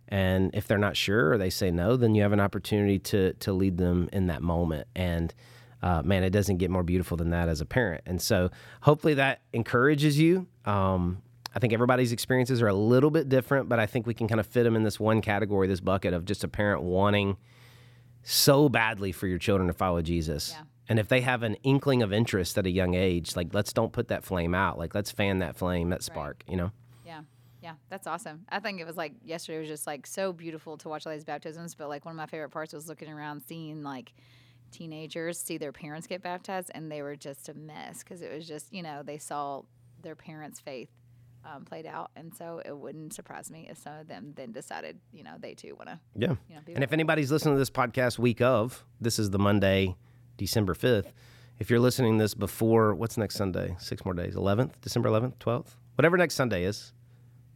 And 0.09 0.55
if 0.55 0.69
they're 0.69 0.77
not 0.77 0.97
sure 0.97 1.33
or 1.33 1.39
they 1.39 1.51
say 1.51 1.71
no, 1.71 1.97
then 1.97 2.15
you 2.15 2.23
have 2.23 2.33
an 2.33 2.41
opportunity 2.41 2.99
to 3.01 3.33
to 3.35 3.53
lead 3.53 3.79
them 3.79 4.09
in 4.13 4.27
that 4.27 4.43
moment. 4.43 4.87
And 4.95 5.35
uh, 5.85 6.01
man, 6.03 6.25
it 6.25 6.31
doesn't 6.31 6.57
get 6.57 6.71
more 6.71 6.83
beautiful 6.83 7.15
than 7.15 7.29
that 7.29 7.47
as 7.47 7.61
a 7.61 7.67
parent. 7.67 8.01
And 8.07 8.21
so 8.21 8.51
hopefully 8.81 9.15
that 9.15 9.43
encourages 9.53 10.19
you. 10.19 10.47
Um, 10.65 11.21
I 11.55 11.59
think 11.59 11.75
everybody's 11.75 12.11
experiences 12.11 12.63
are 12.63 12.69
a 12.69 12.75
little 12.75 13.11
bit 13.11 13.29
different, 13.29 13.69
but 13.69 13.79
I 13.79 13.85
think 13.85 14.07
we 14.07 14.15
can 14.15 14.27
kind 14.27 14.41
of 14.41 14.47
fit 14.47 14.63
them 14.63 14.77
in 14.77 14.83
this 14.83 14.99
one 14.99 15.21
category, 15.21 15.69
this 15.69 15.81
bucket 15.81 16.15
of 16.15 16.25
just 16.25 16.43
a 16.43 16.49
parent 16.49 16.83
wanting 16.83 17.37
so 18.23 18.71
badly 18.71 19.13
for 19.13 19.27
your 19.27 19.37
children 19.37 19.67
to 19.67 19.75
follow 19.75 20.01
Jesus. 20.01 20.55
Yeah. 20.57 20.63
And 20.89 20.99
if 20.99 21.09
they 21.09 21.21
have 21.21 21.43
an 21.43 21.57
inkling 21.63 22.03
of 22.03 22.15
interest 22.15 22.57
at 22.57 22.65
a 22.65 22.71
young 22.71 22.95
age, 22.95 23.37
like 23.37 23.53
let's 23.53 23.75
don't 23.75 23.93
put 23.93 24.09
that 24.09 24.25
flame 24.25 24.55
out. 24.55 24.79
Like 24.79 24.95
let's 24.95 25.11
fan 25.11 25.41
that 25.41 25.55
flame, 25.55 25.91
that 25.91 26.03
spark, 26.03 26.45
you 26.49 26.57
know? 26.57 26.71
Yeah. 27.05 27.21
Yeah, 27.63 27.75
that's 27.91 28.07
awesome. 28.07 28.47
I 28.49 28.61
think 28.61 28.81
it 28.81 28.87
was 28.87 28.97
like 28.97 29.13
yesterday 29.23 29.59
was 29.59 29.69
just 29.69 29.87
like 29.87 30.07
so 30.07 30.33
beautiful 30.33 30.79
to 30.79 30.89
watch 30.89 31.07
all 31.07 31.13
these 31.13 31.25
baptisms, 31.25 31.75
but 31.75 31.91
like 31.91 32.07
one 32.07 32.13
of 32.13 32.17
my 32.17 32.27
favorite 32.27 32.51
parts 32.51 32.73
was 32.73 32.89
looking 32.89 33.11
around 33.11 33.43
seeing 33.43 33.83
like 33.83 34.15
teenagers 34.75 35.39
see 35.39 35.57
their 35.59 35.73
parents 35.73 36.07
get 36.07 36.23
baptized 36.23 36.71
and 36.75 36.91
they 36.91 37.01
were 37.03 37.17
just 37.17 37.49
a 37.49 37.55
mess 37.55 38.03
because 38.03 38.21
it 38.23 38.33
was 38.33 38.47
just, 38.47 38.73
you 38.73 38.83
know, 38.83 39.03
they 39.03 39.19
saw 39.19 39.63
their 40.03 40.15
parents' 40.17 40.61
faith 40.61 40.91
um, 41.45 41.65
played 41.65 41.87
out. 41.87 42.11
And 42.17 42.35
so 42.35 42.61
it 42.65 42.77
wouldn't 42.77 43.13
surprise 43.15 43.51
me 43.51 43.67
if 43.71 43.79
some 43.79 43.97
of 43.99 44.09
them 44.09 44.33
then 44.35 44.53
decided, 44.53 44.99
you 45.13 45.23
know, 45.23 45.35
they 45.39 45.55
too 45.55 45.75
want 45.77 45.89
to, 45.91 46.01
Yeah. 46.17 46.35
you 46.49 46.57
know, 46.57 46.61
And 46.75 46.83
if 46.83 46.93
anybody's 46.93 47.31
listening 47.31 47.55
to 47.55 47.59
this 47.59 47.71
podcast 47.71 48.19
week 48.19 48.41
of, 48.41 48.85
this 49.01 49.19
is 49.19 49.31
the 49.31 49.39
Monday, 49.39 49.95
December 50.37 50.75
5th. 50.75 51.13
If 51.59 51.71
you're 51.71 51.81
listening 51.81 52.19
this 52.19 52.35
before, 52.35 52.95
what's 52.95 53.17
next 53.17 53.37
Sunday? 53.37 53.77
Six 53.79 54.05
more 54.05 54.15
days. 54.15 54.35
11th, 54.35 54.73
December 54.81 55.09
11th, 55.09 55.37
12th? 55.39 55.77
Whatever 55.95 56.17
next 56.17 56.35
Sunday 56.35 56.65
is. 56.65 56.93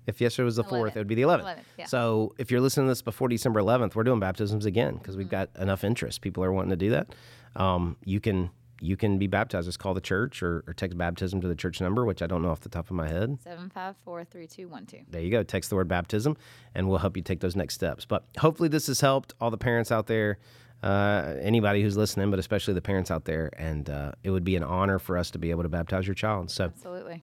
If 0.08 0.20
yesterday 0.20 0.46
was 0.46 0.56
the 0.56 0.64
4th, 0.64 0.70
11th. 0.70 0.96
it 0.96 0.98
would 0.98 1.06
be 1.06 1.14
the 1.14 1.22
11th. 1.22 1.42
11th, 1.44 1.58
yeah. 1.78 1.84
So 1.84 2.34
if 2.38 2.50
you're 2.50 2.60
listening 2.62 2.86
to 2.86 2.90
this 2.90 3.02
before 3.02 3.28
December 3.28 3.60
11th, 3.60 3.94
we're 3.94 4.02
doing 4.04 4.18
baptisms 4.20 4.64
again 4.66 4.96
because 4.96 5.16
we've 5.16 5.28
got 5.28 5.50
enough 5.58 5.84
interest. 5.84 6.22
People 6.22 6.42
are 6.42 6.50
wanting 6.52 6.70
to 6.70 6.76
do 6.76 6.90
that. 6.90 7.08
Um, 7.54 7.96
you 8.04 8.18
can 8.18 8.50
you 8.80 8.96
can 8.96 9.18
be 9.18 9.26
baptized. 9.26 9.66
Just 9.66 9.80
call 9.80 9.92
the 9.92 10.00
church 10.00 10.40
or, 10.42 10.62
or 10.66 10.72
text 10.72 10.96
baptism 10.96 11.40
to 11.40 11.48
the 11.48 11.56
church 11.56 11.80
number, 11.80 12.04
which 12.04 12.22
I 12.22 12.26
don't 12.28 12.42
know 12.42 12.50
off 12.50 12.60
the 12.60 12.68
top 12.68 12.86
of 12.90 12.92
my 12.92 13.08
head. 13.08 13.38
7543212. 13.44 15.04
There 15.10 15.20
you 15.20 15.30
go. 15.30 15.42
Text 15.42 15.70
the 15.70 15.76
word 15.76 15.88
baptism, 15.88 16.36
and 16.74 16.88
we'll 16.88 16.98
help 16.98 17.16
you 17.16 17.22
take 17.22 17.40
those 17.40 17.56
next 17.56 17.74
steps. 17.74 18.04
But 18.04 18.24
hopefully, 18.38 18.68
this 18.68 18.86
has 18.86 19.00
helped 19.00 19.34
all 19.40 19.50
the 19.50 19.58
parents 19.58 19.90
out 19.92 20.06
there. 20.06 20.38
uh, 20.80 21.34
anybody 21.40 21.82
who's 21.82 21.96
listening, 21.96 22.30
but 22.30 22.38
especially 22.38 22.72
the 22.72 22.80
parents 22.80 23.10
out 23.10 23.24
there. 23.24 23.50
And 23.58 23.90
uh, 23.90 24.12
it 24.22 24.30
would 24.30 24.44
be 24.44 24.54
an 24.54 24.62
honor 24.62 25.00
for 25.00 25.18
us 25.18 25.28
to 25.32 25.38
be 25.38 25.50
able 25.50 25.64
to 25.64 25.68
baptize 25.68 26.06
your 26.06 26.14
child. 26.14 26.52
So 26.52 26.66
Absolutely. 26.66 27.16